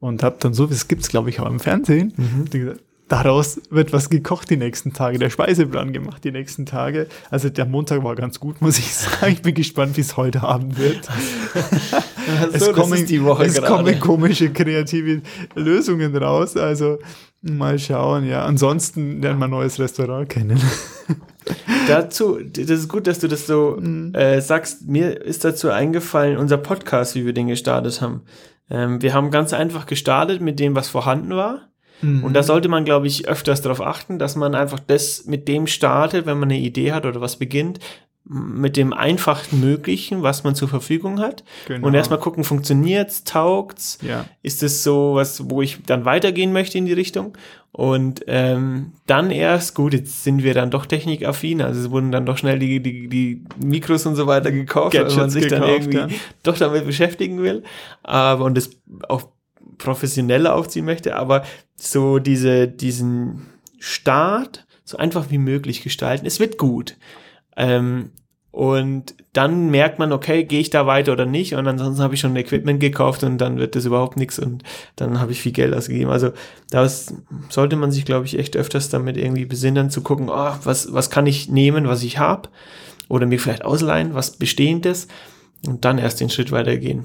Und 0.00 0.22
habe 0.22 0.36
dann 0.38 0.54
so, 0.54 0.66
das 0.66 0.86
gibt's 0.86 1.08
glaube 1.08 1.30
ich 1.30 1.40
auch 1.40 1.46
im 1.46 1.58
Fernsehen, 1.58 2.12
mhm 2.16 2.78
daraus 3.08 3.60
wird 3.70 3.92
was 3.92 4.10
gekocht 4.10 4.50
die 4.50 4.56
nächsten 4.56 4.92
Tage, 4.92 5.18
der 5.18 5.30
Speiseplan 5.30 5.92
gemacht 5.92 6.24
die 6.24 6.30
nächsten 6.30 6.66
Tage. 6.66 7.06
Also 7.30 7.48
der 7.48 7.64
Montag 7.64 8.04
war 8.04 8.14
ganz 8.14 8.38
gut, 8.38 8.60
muss 8.60 8.78
ich 8.78 8.94
sagen. 8.94 9.32
Ich 9.32 9.42
bin 9.42 9.54
gespannt, 9.54 9.96
wie 9.96 10.02
es 10.02 10.16
heute 10.16 10.42
Abend 10.42 10.78
wird. 10.78 11.04
so, 12.58 12.70
es 12.70 12.72
kommen, 12.72 13.06
die 13.06 13.24
Woche 13.24 13.44
es 13.44 13.60
kommen 13.62 13.98
komische 13.98 14.52
kreative 14.52 15.22
Lösungen 15.54 16.14
raus. 16.16 16.56
Also 16.56 16.98
mal 17.40 17.78
schauen. 17.78 18.26
Ja, 18.26 18.44
ansonsten 18.44 19.22
lernen 19.22 19.38
wir 19.38 19.46
ein 19.46 19.50
neues 19.50 19.78
Restaurant 19.78 20.28
kennen. 20.28 20.60
dazu, 21.88 22.38
das 22.42 22.70
ist 22.70 22.88
gut, 22.88 23.06
dass 23.06 23.18
du 23.20 23.28
das 23.28 23.46
so 23.46 23.78
mhm. 23.80 24.14
äh, 24.14 24.40
sagst. 24.40 24.86
Mir 24.86 25.20
ist 25.22 25.44
dazu 25.44 25.70
eingefallen, 25.70 26.36
unser 26.36 26.58
Podcast, 26.58 27.14
wie 27.14 27.24
wir 27.24 27.32
den 27.32 27.48
gestartet 27.48 28.02
haben. 28.02 28.22
Ähm, 28.70 29.00
wir 29.00 29.14
haben 29.14 29.30
ganz 29.30 29.52
einfach 29.52 29.86
gestartet 29.86 30.42
mit 30.42 30.60
dem, 30.60 30.74
was 30.74 30.88
vorhanden 30.88 31.30
war 31.30 31.68
Mhm. 32.00 32.24
Und 32.24 32.34
da 32.34 32.42
sollte 32.42 32.68
man, 32.68 32.84
glaube 32.84 33.06
ich, 33.06 33.28
öfters 33.28 33.62
darauf 33.62 33.80
achten, 33.80 34.18
dass 34.18 34.36
man 34.36 34.54
einfach 34.54 34.80
das 34.80 35.26
mit 35.26 35.48
dem 35.48 35.66
startet, 35.66 36.26
wenn 36.26 36.38
man 36.38 36.50
eine 36.50 36.60
Idee 36.60 36.92
hat 36.92 37.06
oder 37.06 37.20
was 37.20 37.36
beginnt, 37.36 37.80
mit 38.30 38.76
dem 38.76 38.92
einfachsten 38.92 39.58
Möglichen, 39.60 40.22
was 40.22 40.44
man 40.44 40.54
zur 40.54 40.68
Verfügung 40.68 41.18
hat. 41.18 41.44
Genau. 41.66 41.86
Und 41.86 41.94
erstmal 41.94 42.18
gucken, 42.18 42.44
funktioniert's, 42.44 43.24
taugt's? 43.24 43.98
Ja. 44.02 44.26
Ist 44.42 44.62
es 44.62 44.82
so 44.82 45.14
was, 45.14 45.48
wo 45.48 45.62
ich 45.62 45.78
dann 45.86 46.04
weitergehen 46.04 46.52
möchte 46.52 46.76
in 46.76 46.84
die 46.84 46.92
Richtung? 46.92 47.38
Und 47.72 48.24
ähm, 48.26 48.92
dann 49.06 49.30
erst, 49.30 49.74
gut, 49.74 49.94
jetzt 49.94 50.24
sind 50.24 50.42
wir 50.42 50.52
dann 50.52 50.70
doch 50.70 50.84
technikaffin, 50.84 51.62
also 51.62 51.80
es 51.80 51.90
wurden 51.90 52.12
dann 52.12 52.26
doch 52.26 52.36
schnell 52.36 52.58
die, 52.58 52.80
die, 52.80 53.08
die 53.08 53.44
Mikros 53.64 54.04
und 54.04 54.16
so 54.16 54.26
weiter 54.26 54.52
gekauft, 54.52 54.92
Gadgets 54.92 55.14
weil 55.14 55.22
man 55.22 55.30
sich 55.30 55.44
gekauft, 55.44 55.62
dann 55.62 55.70
irgendwie 55.70 55.98
ja. 55.98 56.08
doch 56.42 56.58
damit 56.58 56.84
beschäftigen 56.84 57.42
will. 57.42 57.62
Aber 58.02 58.44
und 58.44 58.56
das 58.56 58.70
auch 59.08 59.28
professioneller 59.78 60.54
aufziehen 60.54 60.84
möchte, 60.84 61.16
aber 61.16 61.44
so 61.76 62.18
diese, 62.18 62.68
diesen 62.68 63.46
Start 63.78 64.66
so 64.84 64.96
einfach 64.96 65.30
wie 65.30 65.38
möglich 65.38 65.82
gestalten. 65.82 66.26
Es 66.26 66.40
wird 66.40 66.58
gut. 66.58 66.96
Ähm, 67.56 68.10
und 68.50 69.14
dann 69.34 69.70
merkt 69.70 69.98
man, 69.98 70.10
okay, 70.10 70.42
gehe 70.44 70.60
ich 70.60 70.70
da 70.70 70.86
weiter 70.86 71.12
oder 71.12 71.26
nicht? 71.26 71.54
Und 71.54 71.68
ansonsten 71.68 72.02
habe 72.02 72.14
ich 72.14 72.20
schon 72.20 72.34
Equipment 72.34 72.80
gekauft 72.80 73.22
und 73.22 73.38
dann 73.38 73.58
wird 73.58 73.76
das 73.76 73.84
überhaupt 73.84 74.16
nichts 74.16 74.38
und 74.38 74.64
dann 74.96 75.20
habe 75.20 75.32
ich 75.32 75.42
viel 75.42 75.52
Geld 75.52 75.74
ausgegeben. 75.74 76.10
Also 76.10 76.32
da 76.70 76.88
sollte 77.50 77.76
man 77.76 77.92
sich, 77.92 78.04
glaube 78.04 78.24
ich, 78.24 78.38
echt 78.38 78.56
öfters 78.56 78.88
damit 78.88 79.16
irgendwie 79.16 79.44
besinnen, 79.44 79.90
zu 79.90 80.00
gucken, 80.00 80.28
oh, 80.30 80.54
was, 80.64 80.92
was 80.92 81.10
kann 81.10 81.26
ich 81.26 81.48
nehmen, 81.48 81.86
was 81.86 82.02
ich 82.02 82.18
habe? 82.18 82.48
Oder 83.08 83.26
mir 83.26 83.38
vielleicht 83.38 83.64
ausleihen, 83.64 84.14
was 84.14 84.32
Bestehendes 84.32 85.06
und 85.66 85.84
dann 85.84 85.98
erst 85.98 86.20
den 86.20 86.30
Schritt 86.30 86.50
weitergehen 86.50 87.04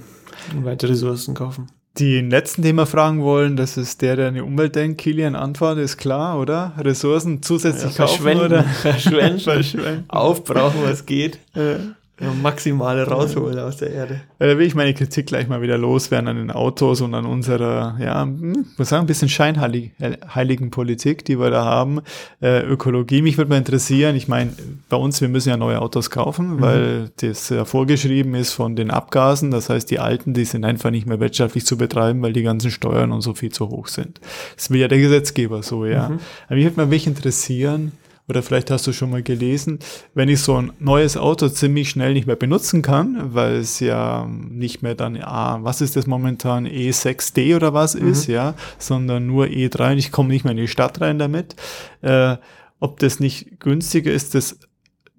und 0.55 0.65
weitere 0.65 0.91
Ressourcen 0.91 1.35
kaufen. 1.35 1.67
Den 1.99 2.31
letzten, 2.31 2.63
den 2.63 2.75
wir 2.75 2.87
fragen 2.87 3.21
wollen, 3.21 3.55
das 3.55 3.77
ist 3.77 4.01
der, 4.01 4.15
der 4.15 4.29
an 4.29 4.33
die 4.33 4.41
Umwelt 4.41 4.75
denkt. 4.75 4.99
Kilian, 4.99 5.35
Antwort 5.35 5.77
ist 5.77 5.97
klar, 5.97 6.39
oder? 6.39 6.73
Ressourcen 6.79 7.43
zusätzlich 7.43 7.95
ja, 7.97 8.05
kaufen 8.05 8.39
oder? 8.39 8.63
Verschwenden, 8.81 9.39
verschwenden. 9.39 10.05
Aufbrauchen, 10.07 10.81
was 10.83 11.05
geht. 11.05 11.37
Ja. 11.53 11.77
Maximale 12.19 13.07
rausholen 13.07 13.57
aus 13.57 13.77
der 13.77 13.91
Erde. 13.91 14.21
Ja, 14.39 14.47
da 14.47 14.57
will 14.57 14.67
ich 14.67 14.75
meine 14.75 14.93
Kritik 14.93 15.25
gleich 15.25 15.47
mal 15.47 15.63
wieder 15.63 15.79
loswerden 15.79 16.27
an 16.27 16.37
den 16.37 16.51
Autos 16.51 17.01
und 17.01 17.15
an 17.15 17.25
unserer, 17.25 17.97
ja, 17.99 18.21
hm, 18.21 18.65
muss 18.77 18.89
sagen, 18.89 19.03
ein 19.03 19.07
bisschen 19.07 19.29
scheinheiligen 19.29 20.69
Politik, 20.69 21.25
die 21.25 21.39
wir 21.39 21.49
da 21.49 21.65
haben. 21.65 22.01
Äh, 22.39 22.61
Ökologie, 22.61 23.23
mich 23.23 23.37
würde 23.37 23.49
mal 23.49 23.57
interessieren. 23.57 24.15
Ich 24.15 24.27
meine, 24.27 24.51
bei 24.89 24.97
uns, 24.97 25.21
wir 25.21 25.27
müssen 25.27 25.49
ja 25.49 25.57
neue 25.57 25.81
Autos 25.81 26.11
kaufen, 26.11 26.57
mhm. 26.57 26.61
weil 26.61 27.11
das 27.17 27.49
ja 27.49 27.65
vorgeschrieben 27.65 28.35
ist 28.35 28.53
von 28.53 28.75
den 28.75 28.91
Abgasen. 28.91 29.49
Das 29.49 29.69
heißt, 29.69 29.89
die 29.89 29.97
alten, 29.97 30.35
die 30.35 30.45
sind 30.45 30.65
einfach 30.65 30.91
nicht 30.91 31.07
mehr 31.07 31.19
wirtschaftlich 31.19 31.65
zu 31.65 31.77
betreiben, 31.77 32.21
weil 32.21 32.33
die 32.33 32.43
ganzen 32.43 32.69
Steuern 32.69 33.11
und 33.11 33.21
so 33.21 33.33
viel 33.33 33.51
zu 33.51 33.69
hoch 33.69 33.87
sind. 33.87 34.21
Das 34.55 34.69
will 34.69 34.79
ja 34.79 34.87
der 34.87 34.99
Gesetzgeber 34.99 35.63
so, 35.63 35.85
ja. 35.85 36.09
Mhm. 36.09 36.19
Aber 36.45 36.55
mich 36.55 36.65
würde 36.65 36.77
mal 36.77 36.85
mich 36.85 37.07
interessieren, 37.07 37.91
oder 38.27 38.41
vielleicht 38.41 38.71
hast 38.71 38.87
du 38.87 38.93
schon 38.93 39.09
mal 39.09 39.23
gelesen, 39.23 39.79
wenn 40.13 40.29
ich 40.29 40.41
so 40.41 40.55
ein 40.55 40.71
neues 40.79 41.17
Auto 41.17 41.49
ziemlich 41.49 41.89
schnell 41.89 42.13
nicht 42.13 42.25
mehr 42.25 42.35
benutzen 42.35 42.81
kann, 42.81 43.33
weil 43.33 43.55
es 43.55 43.79
ja 43.79 44.25
nicht 44.27 44.81
mehr 44.81 44.95
dann, 44.95 45.21
ah, 45.21 45.59
was 45.61 45.81
ist 45.81 45.95
das 45.95 46.07
momentan, 46.07 46.65
E6D 46.65 47.55
oder 47.55 47.73
was 47.73 47.95
mhm. 47.95 48.11
ist, 48.11 48.27
ja, 48.27 48.55
sondern 48.79 49.27
nur 49.27 49.45
E3 49.45 49.93
und 49.93 49.97
ich 49.97 50.11
komme 50.11 50.29
nicht 50.29 50.45
mehr 50.45 50.51
in 50.51 50.57
die 50.57 50.67
Stadt 50.67 51.01
rein 51.01 51.19
damit, 51.19 51.55
äh, 52.01 52.37
ob 52.79 52.99
das 52.99 53.19
nicht 53.19 53.59
günstiger 53.59 54.11
ist, 54.11 54.35
das 54.35 54.57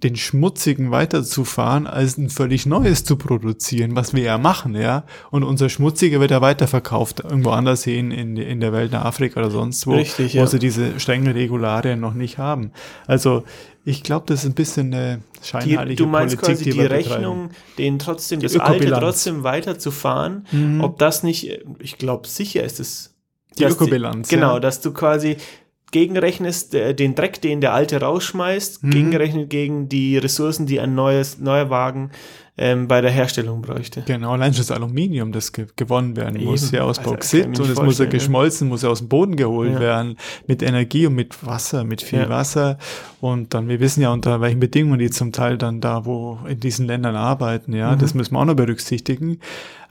den 0.05 0.17
schmutzigen 0.17 0.91
weiterzufahren, 0.91 1.87
als 1.87 2.19
ein 2.19 2.29
völlig 2.29 2.67
neues 2.67 3.05
zu 3.05 3.17
produzieren, 3.17 3.97
was 3.97 4.13
wir 4.15 4.23
ja 4.23 4.39
machen, 4.39 4.77
ja. 4.77 5.05
Und 5.31 5.43
unser 5.43 5.69
schmutziger 5.69 6.21
wird 6.21 6.31
ja 6.31 6.41
weiterverkauft, 6.41 7.21
irgendwo 7.21 7.51
anders 7.51 7.85
hin 7.85 8.11
in, 8.11 8.37
in 8.37 8.61
der 8.61 8.73
Welt, 8.73 8.93
nach 8.93 9.05
Afrika 9.05 9.41
oder 9.41 9.51
sonst 9.51 9.87
wo, 9.87 9.95
Richtig, 9.95 10.35
wo 10.35 10.39
ja. 10.39 10.47
sie 10.47 10.59
diese 10.59 11.01
strengen 11.01 11.33
Regularien 11.33 11.99
noch 12.01 12.15
nicht 12.15 12.39
haben. 12.39 12.71
Also 13.07 13.45
ich 13.87 14.03
glaube, 14.03 14.27
das 14.27 14.41
ist 14.41 14.51
ein 14.51 14.55
bisschen 14.55 14.93
eine 14.95 15.21
scheinheilige 15.43 15.97
die, 15.97 15.97
Du 15.97 16.07
meinst 16.07 16.37
Politik, 16.39 16.57
quasi 16.57 16.71
die, 16.71 16.79
die 16.79 16.87
Rechnung, 16.87 17.51
den 17.79 17.99
trotzdem, 17.99 18.41
die 18.41 18.47
das 18.47 18.57
Alte 18.57 18.91
trotzdem 18.91 19.43
weiterzufahren, 19.43 20.47
mhm. 20.53 20.81
ob 20.83 20.99
das 20.99 21.23
nicht, 21.23 21.61
ich 21.79 21.99
glaube, 21.99 22.29
sicher 22.29 22.63
ist 22.63 22.79
es. 22.81 23.11
Die 23.59 23.65
Ökobilanz. 23.65 24.29
Genau, 24.29 24.55
ja. 24.55 24.61
dass 24.61 24.81
du 24.81 24.93
quasi 24.93 25.37
gegenrechnest 25.95 26.75
äh, 26.75 26.93
den 26.93 27.15
Dreck, 27.15 27.41
den 27.41 27.61
der 27.61 27.73
alte 27.73 28.01
rausschmeißt, 28.01 28.83
mhm. 28.83 28.91
gegenrechnet 28.91 29.49
gegen 29.49 29.89
die 29.89 30.19
Ressourcen, 30.19 30.67
die 30.67 30.81
ein 30.81 30.97
neues, 30.97 31.39
neuer 31.39 31.71
Wagen 31.71 32.11
ähm, 32.59 32.89
bei 32.89 33.01
der 33.01 33.13
Herstellung 33.13 33.63
bräuchte. 33.63 34.03
Genau, 34.05 34.33
allein 34.33 34.53
schon 34.53 34.63
das 34.63 34.73
Aluminium, 34.73 35.31
das 35.31 35.53
ge 35.53 35.67
gewonnen 35.77 36.17
werden 36.17 36.37
Eben. 36.37 36.47
muss, 36.47 36.73
ja 36.73 36.83
aus 36.83 36.99
also, 36.99 37.13
Bauxit 37.13 37.47
und 37.47 37.61
es 37.61 37.81
muss 37.81 37.99
ja 37.99 38.07
geschmolzen, 38.07 38.69
muss 38.69 38.83
ja 38.83 38.89
aus 38.89 38.99
dem 38.99 39.09
Boden 39.09 39.37
geholt 39.37 39.75
ja. 39.75 39.81
werden, 39.81 40.17
mit 40.49 40.63
Energie 40.63 41.07
und 41.07 41.15
mit 41.15 41.47
Wasser, 41.47 41.85
mit 41.85 42.03
viel 42.03 42.21
ja. 42.21 42.29
Wasser. 42.29 42.79
Und 43.21 43.55
dann, 43.55 43.69
wir 43.69 43.79
wissen 43.79 44.03
ja, 44.03 44.13
unter 44.13 44.41
welchen 44.41 44.59
Bedingungen 44.61 44.99
die 44.99 45.11
zum 45.11 45.31
Teil 45.31 45.59
dann 45.59 45.81
da, 45.81 46.05
wo 46.05 46.41
in 46.49 46.59
diesen 46.59 46.87
Ländern 46.87 47.15
arbeiten, 47.15 47.73
ja, 47.73 47.93
mhm. 47.93 48.01
das 48.01 48.15
müssen 48.15 48.35
wir 48.35 48.41
auch 48.41 48.45
noch 48.45 48.57
berücksichtigen. 48.57 49.39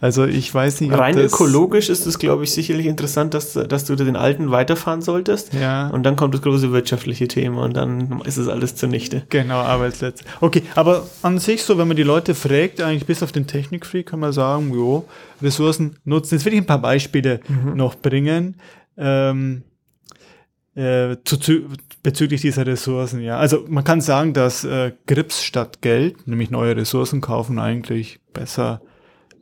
Also 0.04 0.26
ich 0.26 0.54
weiß 0.54 0.82
nicht. 0.82 0.92
Rein 0.92 1.18
ökologisch 1.18 1.88
ist 1.88 2.06
es, 2.06 2.20
glaube 2.20 2.44
ich, 2.44 2.52
sicherlich 2.52 2.88
interessant, 2.88 3.34
dass, 3.34 3.54
dass 3.54 3.86
du 3.86 3.96
den 3.96 4.18
alten 4.18 4.52
weiterfahren 4.52 5.02
solltest. 5.02 5.54
Ja. 5.54 5.88
Und 5.92 6.04
dann 6.04 6.18
kommt 6.18 6.34
das 6.34 6.42
große 6.42 6.74
wirtschaftliche 6.74 7.30
Thema 7.30 7.64
und 7.64 7.78
dann 7.78 8.20
ist 8.26 8.36
es 8.36 8.50
alles 8.50 8.76
zunichte. 8.76 9.24
Genau, 9.30 9.60
Arbeitsplätze. 9.62 10.26
Okay, 10.42 10.64
aber 10.76 11.08
an 11.22 11.40
sich 11.40 11.64
so, 11.64 11.78
wenn 11.78 11.88
man 11.88 11.96
die 11.96 12.04
Leute 12.04 12.36
fragt, 12.36 12.82
eigentlich 12.82 13.06
bis 13.06 13.24
auf 13.24 13.32
den 13.32 13.48
Technikfreak, 13.48 14.08
kann 14.08 14.20
man 14.20 14.34
sagen, 14.34 14.74
jo, 14.74 15.06
Ressourcen 15.42 15.96
nutzen. 16.04 16.36
Jetzt 16.36 16.44
will 16.44 16.52
ich 16.52 16.60
ein 16.60 16.66
paar 16.66 16.82
Beispiele 16.82 17.40
mhm. 17.48 17.78
noch 17.78 17.96
bringen. 17.96 18.58
Ähm, 18.98 19.64
äh, 20.76 21.16
zu, 21.24 21.38
zu, 21.38 21.62
bezüglich 22.04 22.42
dieser 22.42 22.68
Ressourcen, 22.68 23.22
ja. 23.22 23.38
Also 23.38 23.64
man 23.70 23.86
kann 23.86 24.02
sagen, 24.02 24.34
dass 24.34 24.66
äh, 24.66 24.92
Grips 25.08 25.42
statt 25.42 25.82
Geld, 25.82 26.28
nämlich 26.28 26.52
neue 26.52 26.76
Ressourcen 26.76 27.22
kaufen, 27.22 27.58
eigentlich 27.58 28.20
besser 28.34 28.82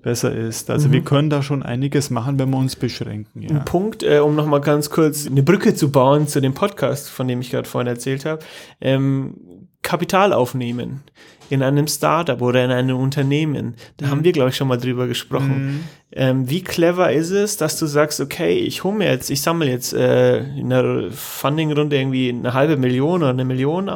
besser 0.01 0.33
ist. 0.33 0.69
Also 0.69 0.87
mhm. 0.87 0.93
wir 0.93 1.01
können 1.01 1.29
da 1.29 1.43
schon 1.43 1.63
einiges 1.63 2.09
machen, 2.09 2.39
wenn 2.39 2.49
wir 2.49 2.57
uns 2.57 2.75
beschränken. 2.75 3.41
Ja. 3.41 3.49
Ein 3.49 3.65
Punkt, 3.65 4.03
äh, 4.03 4.19
um 4.19 4.35
nochmal 4.35 4.61
ganz 4.61 4.89
kurz 4.89 5.27
eine 5.27 5.43
Brücke 5.43 5.75
zu 5.75 5.91
bauen 5.91 6.27
zu 6.27 6.41
dem 6.41 6.53
Podcast, 6.53 7.09
von 7.09 7.27
dem 7.27 7.41
ich 7.41 7.51
gerade 7.51 7.67
vorhin 7.67 7.87
erzählt 7.87 8.25
habe. 8.25 8.41
Ähm, 8.79 9.35
Kapital 9.81 10.31
aufnehmen 10.31 11.01
in 11.49 11.63
einem 11.63 11.87
Startup 11.87 12.41
oder 12.41 12.63
in 12.63 12.71
einem 12.71 12.97
Unternehmen. 12.97 13.75
Da 13.97 14.05
mhm. 14.05 14.11
haben 14.11 14.23
wir, 14.23 14.31
glaube 14.31 14.51
ich, 14.51 14.55
schon 14.55 14.69
mal 14.69 14.77
drüber 14.77 15.07
gesprochen. 15.07 15.65
Mhm. 15.65 15.83
Ähm, 16.13 16.49
wie 16.49 16.63
clever 16.63 17.11
ist 17.11 17.31
es, 17.31 17.57
dass 17.57 17.77
du 17.77 17.87
sagst, 17.87 18.21
okay, 18.21 18.57
ich 18.57 18.83
hole 18.83 18.95
mir 18.95 19.09
jetzt, 19.09 19.29
ich 19.29 19.41
sammle 19.41 19.69
jetzt 19.69 19.93
äh, 19.93 20.39
in 20.55 20.71
einer 20.71 21.11
Funding-Runde 21.11 21.97
irgendwie 21.97 22.29
eine 22.29 22.53
halbe 22.53 22.77
Million 22.77 23.21
oder 23.21 23.31
eine 23.31 23.43
Million 23.43 23.91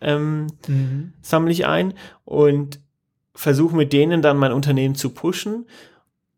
ähm, 0.00 0.48
mhm. 0.66 1.12
sammle 1.22 1.50
ich 1.50 1.66
ein 1.66 1.94
und 2.24 2.80
versuche 3.38 3.76
mit 3.76 3.92
denen 3.92 4.20
dann 4.20 4.36
mein 4.36 4.52
Unternehmen 4.52 4.96
zu 4.96 5.10
pushen 5.10 5.66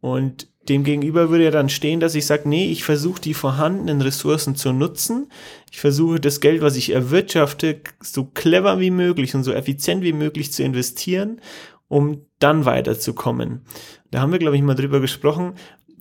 und 0.01 0.49
dem 0.69 0.85
gegenüber 0.85 1.31
würde 1.31 1.45
ja 1.45 1.51
dann 1.51 1.71
stehen, 1.71 1.99
dass 1.99 2.15
ich 2.15 2.27
sage, 2.27 2.47
nee, 2.47 2.71
ich 2.71 2.85
versuche 2.85 3.21
die 3.21 3.33
vorhandenen 3.33 4.03
Ressourcen 4.03 4.55
zu 4.55 4.73
nutzen. 4.73 5.29
Ich 5.73 5.81
versuche 5.81 6.21
das 6.21 6.41
Geld, 6.41 6.61
was 6.61 6.77
ich 6.77 6.91
erwirtschafte, 6.91 7.81
so 8.03 8.25
clever 8.25 8.79
wie 8.79 8.91
möglich 8.91 9.35
und 9.35 9.43
so 9.43 9.53
effizient 9.53 10.05
wie 10.05 10.13
möglich 10.13 10.53
zu 10.53 10.63
investieren, 10.63 11.41
um 11.89 12.27
dann 12.39 12.67
weiterzukommen. 12.67 13.63
Da 14.11 14.21
haben 14.21 14.33
wir, 14.33 14.39
glaube 14.39 14.57
ich, 14.57 14.63
mal 14.63 14.75
drüber 14.75 15.01
gesprochen, 15.01 15.55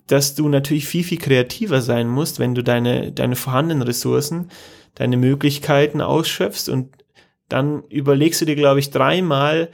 dass 0.07 0.35
du 0.35 0.49
natürlich 0.49 0.85
viel, 0.85 1.05
viel 1.05 1.19
kreativer 1.19 1.81
sein 1.81 2.09
musst, 2.09 2.39
wenn 2.39 2.55
du 2.55 2.61
deine, 2.61 3.13
deine 3.13 3.37
vorhandenen 3.37 3.83
Ressourcen, 3.83 4.49
deine 4.95 5.15
Möglichkeiten 5.15 6.01
ausschöpfst 6.01 6.67
und 6.67 6.89
dann 7.49 7.83
überlegst 7.89 8.39
du 8.41 8.45
dir, 8.45 8.55
glaube 8.55 8.79
ich, 8.79 8.91
dreimal, 8.91 9.69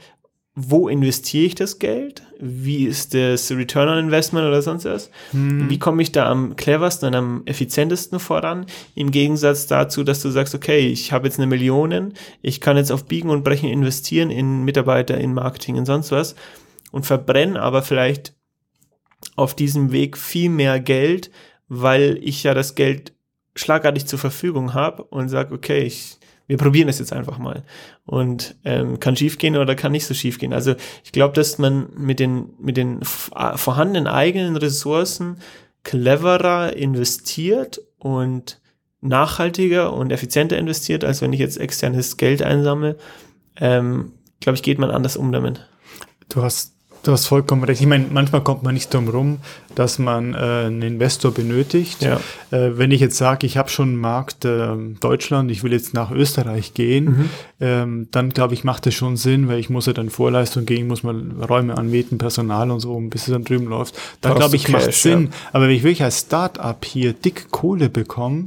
wo 0.58 0.88
investiere 0.88 1.44
ich 1.44 1.54
das 1.54 1.78
Geld? 1.78 2.22
Wie 2.40 2.86
ist 2.86 3.12
das 3.12 3.52
Return 3.52 3.90
on 3.90 3.98
Investment 3.98 4.46
oder 4.46 4.62
sonst 4.62 4.86
was? 4.86 5.10
Hm. 5.32 5.68
Wie 5.68 5.78
komme 5.78 6.00
ich 6.00 6.12
da 6.12 6.30
am 6.30 6.56
cleversten 6.56 7.08
und 7.08 7.14
am 7.14 7.42
effizientesten 7.44 8.18
voran? 8.18 8.64
Im 8.94 9.10
Gegensatz 9.10 9.66
dazu, 9.66 10.02
dass 10.02 10.22
du 10.22 10.30
sagst, 10.30 10.54
okay, 10.54 10.88
ich 10.88 11.12
habe 11.12 11.26
jetzt 11.28 11.38
eine 11.38 11.46
Million, 11.46 12.14
ich 12.40 12.62
kann 12.62 12.78
jetzt 12.78 12.90
auf 12.90 13.04
Biegen 13.04 13.28
und 13.28 13.44
Brechen 13.44 13.68
investieren 13.68 14.30
in 14.30 14.64
Mitarbeiter, 14.64 15.18
in 15.18 15.34
Marketing 15.34 15.76
und 15.76 15.84
sonst 15.84 16.10
was 16.10 16.34
und 16.90 17.04
verbrenne 17.04 17.60
aber 17.60 17.82
vielleicht 17.82 18.34
auf 19.34 19.54
diesem 19.54 19.92
Weg 19.92 20.16
viel 20.16 20.48
mehr 20.48 20.80
Geld, 20.80 21.30
weil 21.68 22.18
ich 22.22 22.42
ja 22.44 22.54
das 22.54 22.74
Geld 22.74 23.12
schlagartig 23.54 24.06
zur 24.06 24.18
Verfügung 24.18 24.72
habe 24.72 25.04
und 25.04 25.28
sage, 25.28 25.54
okay, 25.54 25.82
ich 25.82 26.15
wir 26.46 26.56
probieren 26.56 26.88
es 26.88 26.98
jetzt 26.98 27.12
einfach 27.12 27.38
mal. 27.38 27.64
Und 28.04 28.56
ähm, 28.64 29.00
kann 29.00 29.16
schief 29.16 29.38
gehen 29.38 29.56
oder 29.56 29.74
kann 29.74 29.92
nicht 29.92 30.06
so 30.06 30.14
schief 30.14 30.38
gehen. 30.38 30.52
Also 30.52 30.74
ich 31.04 31.12
glaube, 31.12 31.34
dass 31.34 31.58
man 31.58 31.88
mit 31.96 32.20
den, 32.20 32.50
mit 32.60 32.76
den 32.76 33.00
vorhandenen 33.02 34.06
eigenen 34.06 34.56
Ressourcen 34.56 35.38
cleverer 35.82 36.76
investiert 36.76 37.80
und 37.98 38.60
nachhaltiger 39.00 39.92
und 39.92 40.10
effizienter 40.10 40.58
investiert, 40.58 41.04
als 41.04 41.22
wenn 41.22 41.32
ich 41.32 41.40
jetzt 41.40 41.58
externes 41.58 42.16
Geld 42.16 42.42
einsammle. 42.42 42.96
Ähm, 43.56 44.12
glaube 44.40 44.56
ich, 44.56 44.62
geht 44.62 44.78
man 44.78 44.90
anders 44.90 45.16
um 45.16 45.32
damit. 45.32 45.66
Du 46.28 46.42
hast 46.42 46.75
Du 47.06 47.12
hast 47.12 47.26
vollkommen 47.26 47.62
recht. 47.62 47.80
Ich 47.80 47.86
meine, 47.86 48.06
manchmal 48.10 48.40
kommt 48.40 48.64
man 48.64 48.74
nicht 48.74 48.92
drum 48.92 49.08
rum, 49.08 49.38
dass 49.76 50.00
man 50.00 50.34
äh, 50.34 50.38
einen 50.38 50.82
Investor 50.82 51.30
benötigt. 51.30 52.02
Ja. 52.02 52.16
Äh, 52.50 52.78
wenn 52.78 52.90
ich 52.90 53.00
jetzt 53.00 53.16
sage, 53.16 53.46
ich 53.46 53.56
habe 53.56 53.68
schon 53.68 53.90
einen 53.90 54.00
Markt 54.00 54.44
äh, 54.44 54.74
Deutschland, 54.98 55.52
ich 55.52 55.62
will 55.62 55.72
jetzt 55.72 55.94
nach 55.94 56.10
Österreich 56.10 56.74
gehen, 56.74 57.04
mhm. 57.04 57.30
ähm, 57.60 58.08
dann 58.10 58.30
glaube 58.30 58.54
ich, 58.54 58.64
macht 58.64 58.86
das 58.86 58.94
schon 58.94 59.16
Sinn, 59.16 59.46
weil 59.46 59.60
ich 59.60 59.70
muss 59.70 59.86
ja 59.86 59.92
dann 59.92 60.10
Vorleistung 60.10 60.66
gehen, 60.66 60.88
muss 60.88 61.04
man 61.04 61.40
Räume 61.42 61.78
anmieten, 61.78 62.18
Personal 62.18 62.72
und 62.72 62.80
so, 62.80 62.98
bis 62.98 63.28
es 63.28 63.32
dann 63.32 63.44
drüben 63.44 63.66
läuft. 63.66 63.94
Dann 64.20 64.34
glaube 64.34 64.56
ich, 64.56 64.68
macht 64.68 64.92
Sinn. 64.92 65.26
Ja. 65.26 65.50
Aber 65.52 65.68
wenn 65.68 65.76
ich 65.76 65.84
wirklich 65.84 66.02
als 66.02 66.22
Start-up 66.22 66.84
hier 66.84 67.12
dick 67.12 67.52
Kohle 67.52 67.88
bekomme, 67.88 68.46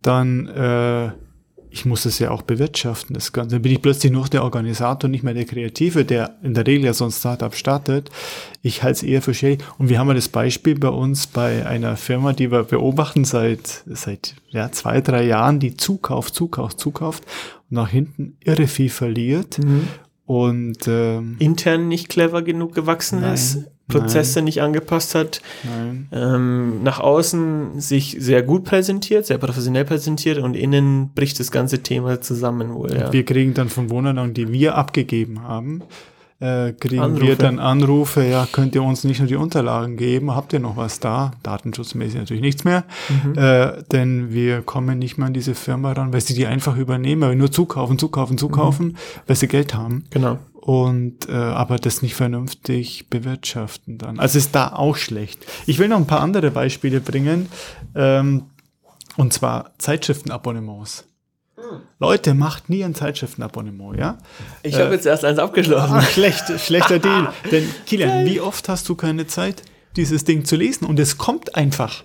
dann 0.00 0.46
äh, 0.48 1.10
ich 1.72 1.86
muss 1.86 2.04
es 2.04 2.18
ja 2.18 2.30
auch 2.30 2.42
bewirtschaften, 2.42 3.14
das 3.14 3.32
Ganze. 3.32 3.56
Dann 3.56 3.62
bin 3.62 3.72
ich 3.72 3.80
plötzlich 3.80 4.12
noch 4.12 4.28
der 4.28 4.44
Organisator, 4.44 5.08
nicht 5.08 5.24
mehr 5.24 5.32
der 5.32 5.46
Kreative, 5.46 6.04
der 6.04 6.36
in 6.42 6.52
der 6.52 6.66
Regel 6.66 6.84
ja 6.84 6.92
so 6.92 7.06
ein 7.06 7.10
Startup 7.10 7.54
startet. 7.54 8.10
Ich 8.60 8.82
halte 8.82 8.98
es 8.98 9.02
eher 9.02 9.22
für 9.22 9.32
schwierig. 9.32 9.64
Und 9.78 9.88
wir 9.88 9.98
haben 9.98 10.08
ja 10.08 10.14
das 10.14 10.28
Beispiel 10.28 10.78
bei 10.78 10.90
uns 10.90 11.26
bei 11.26 11.64
einer 11.66 11.96
Firma, 11.96 12.34
die 12.34 12.52
wir 12.52 12.64
beobachten 12.64 13.24
seit, 13.24 13.84
seit 13.86 14.34
ja, 14.50 14.70
zwei, 14.70 15.00
drei 15.00 15.24
Jahren, 15.24 15.60
die 15.60 15.74
zukauft, 15.74 16.34
zukauft, 16.34 16.78
zukauft 16.78 17.24
und 17.70 17.76
nach 17.76 17.88
hinten 17.88 18.36
irre 18.44 18.66
viel 18.66 18.90
verliert. 18.90 19.58
Mhm. 19.58 19.88
Und 20.26 20.86
ähm, 20.86 21.36
intern 21.38 21.88
nicht 21.88 22.10
clever 22.10 22.42
genug 22.42 22.74
gewachsen 22.74 23.22
nein, 23.22 23.34
ist, 23.34 23.64
Prozesse 23.92 24.38
Nein. 24.38 24.44
nicht 24.44 24.62
angepasst 24.62 25.14
hat, 25.14 25.42
ähm, 26.12 26.82
nach 26.82 27.00
außen 27.00 27.80
sich 27.80 28.16
sehr 28.18 28.42
gut 28.42 28.64
präsentiert, 28.64 29.26
sehr 29.26 29.38
professionell 29.38 29.84
präsentiert 29.84 30.38
und 30.38 30.54
innen 30.54 31.10
bricht 31.14 31.38
das 31.40 31.50
ganze 31.50 31.82
Thema 31.82 32.20
zusammen 32.20 32.74
wohl. 32.74 32.92
Ja. 32.92 33.12
Wir 33.12 33.24
kriegen 33.24 33.54
dann 33.54 33.68
von 33.68 33.90
Wohnern, 33.90 34.34
die 34.34 34.52
wir 34.52 34.76
abgegeben 34.76 35.42
haben, 35.42 35.82
äh, 36.42 36.72
kriegen 36.72 37.02
Anrufe. 37.02 37.26
wir 37.26 37.36
dann 37.36 37.58
Anrufe, 37.58 38.24
ja, 38.24 38.48
könnt 38.50 38.74
ihr 38.74 38.82
uns 38.82 39.04
nicht 39.04 39.20
nur 39.20 39.28
die 39.28 39.36
Unterlagen 39.36 39.96
geben, 39.96 40.34
habt 40.34 40.52
ihr 40.52 40.58
noch 40.58 40.76
was 40.76 40.98
da? 40.98 41.32
Datenschutzmäßig 41.42 42.18
natürlich 42.18 42.42
nichts 42.42 42.64
mehr, 42.64 42.84
mhm. 43.08 43.38
äh, 43.38 43.82
denn 43.92 44.32
wir 44.32 44.62
kommen 44.62 44.98
nicht 44.98 45.18
mehr 45.18 45.28
an 45.28 45.34
diese 45.34 45.54
Firma 45.54 45.92
ran, 45.92 46.12
weil 46.12 46.20
sie 46.20 46.34
die 46.34 46.46
einfach 46.46 46.76
übernehmen, 46.76 47.22
weil 47.22 47.30
wir 47.30 47.36
nur 47.36 47.52
zukaufen, 47.52 47.98
zukaufen, 47.98 48.38
zukaufen, 48.38 48.86
mhm. 48.88 48.96
weil 49.26 49.36
sie 49.36 49.48
Geld 49.48 49.74
haben. 49.74 50.04
Genau 50.10 50.38
und 50.62 51.28
äh, 51.28 51.32
aber 51.32 51.76
das 51.76 52.02
nicht 52.02 52.14
vernünftig 52.14 53.10
bewirtschaften 53.10 53.98
dann. 53.98 54.20
Also 54.20 54.38
ist 54.38 54.54
da 54.54 54.72
auch 54.72 54.94
schlecht. 54.94 55.44
Ich 55.66 55.80
will 55.80 55.88
noch 55.88 55.96
ein 55.96 56.06
paar 56.06 56.20
andere 56.20 56.52
Beispiele 56.52 57.00
bringen, 57.00 57.48
ähm, 57.96 58.44
und 59.16 59.32
zwar 59.32 59.72
Zeitschriftenabonnements. 59.78 61.04
Leute, 61.98 62.34
macht 62.34 62.68
nie 62.68 62.84
ein 62.84 62.94
Zeitschriftenabonnement, 62.94 63.98
ja? 63.98 64.18
Ich 64.62 64.74
äh, 64.74 64.82
habe 64.82 64.94
jetzt 64.94 65.06
erst 65.06 65.24
eins 65.24 65.38
abgeschlossen. 65.38 65.92
Ach, 65.94 66.08
schlecht, 66.10 66.44
schlechter 66.60 66.98
Deal. 67.00 67.28
Denn 67.50 67.68
Kilian, 67.86 68.26
wie 68.26 68.40
oft 68.40 68.68
hast 68.68 68.88
du 68.88 68.94
keine 68.94 69.26
Zeit, 69.26 69.62
dieses 69.96 70.24
Ding 70.24 70.44
zu 70.44 70.56
lesen? 70.56 70.84
Und 70.86 70.98
es 70.98 71.18
kommt 71.18 71.54
einfach. 71.54 72.04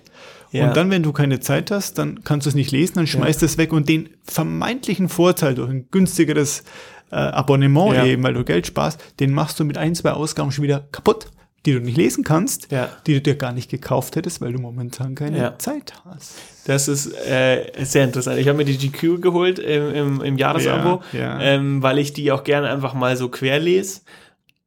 Ja. 0.50 0.68
Und 0.68 0.76
dann, 0.76 0.90
wenn 0.90 1.02
du 1.02 1.12
keine 1.12 1.40
Zeit 1.40 1.70
hast, 1.70 1.98
dann 1.98 2.24
kannst 2.24 2.46
du 2.46 2.48
es 2.48 2.54
nicht 2.54 2.70
lesen, 2.70 2.94
dann 2.94 3.06
schmeißt 3.06 3.42
es 3.42 3.58
weg 3.58 3.72
und 3.72 3.88
den 3.88 4.08
vermeintlichen 4.24 5.08
Vorteil 5.10 5.54
durch 5.54 5.68
ein 5.70 5.88
günstigeres 5.90 6.62
äh, 7.10 7.16
Abonnement 7.16 7.94
Ja. 7.94 8.04
eben, 8.06 8.22
weil 8.22 8.34
du 8.34 8.44
Geld 8.44 8.66
sparst, 8.66 8.98
den 9.20 9.32
machst 9.34 9.60
du 9.60 9.64
mit 9.64 9.76
ein, 9.76 9.94
zwei 9.94 10.12
Ausgaben 10.12 10.50
schon 10.52 10.64
wieder 10.64 10.86
kaputt, 10.92 11.26
die 11.66 11.72
du 11.72 11.80
nicht 11.80 11.96
lesen 11.96 12.24
kannst, 12.24 12.70
Ja. 12.70 12.88
die 13.06 13.14
du 13.14 13.20
dir 13.20 13.34
gar 13.34 13.52
nicht 13.52 13.70
gekauft 13.70 14.16
hättest, 14.16 14.40
weil 14.40 14.52
du 14.52 14.58
momentan 14.60 15.14
keine 15.14 15.38
Ja. 15.38 15.58
Zeit 15.58 15.92
hast. 16.04 16.34
Das 16.66 16.86
ist 16.88 17.06
äh, 17.26 17.72
sehr 17.82 18.04
interessant. 18.04 18.38
Ich 18.38 18.46
habe 18.48 18.56
mir 18.58 18.64
die 18.64 18.78
GQ 18.78 19.20
geholt 19.20 19.58
im, 19.58 19.94
im, 19.94 20.20
im 20.22 20.38
Jahresabo, 20.38 21.02
Ja. 21.12 21.40
Ähm, 21.40 21.82
weil 21.82 21.98
ich 21.98 22.12
die 22.12 22.30
auch 22.32 22.44
gerne 22.44 22.68
einfach 22.70 22.94
mal 22.94 23.16
so 23.16 23.28
quer 23.28 23.58
lese. 23.58 24.00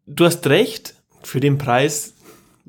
Du 0.08 0.26
hast 0.26 0.46
recht, 0.48 0.96
für 1.24 1.40
den 1.40 1.58
Preis, 1.58 2.14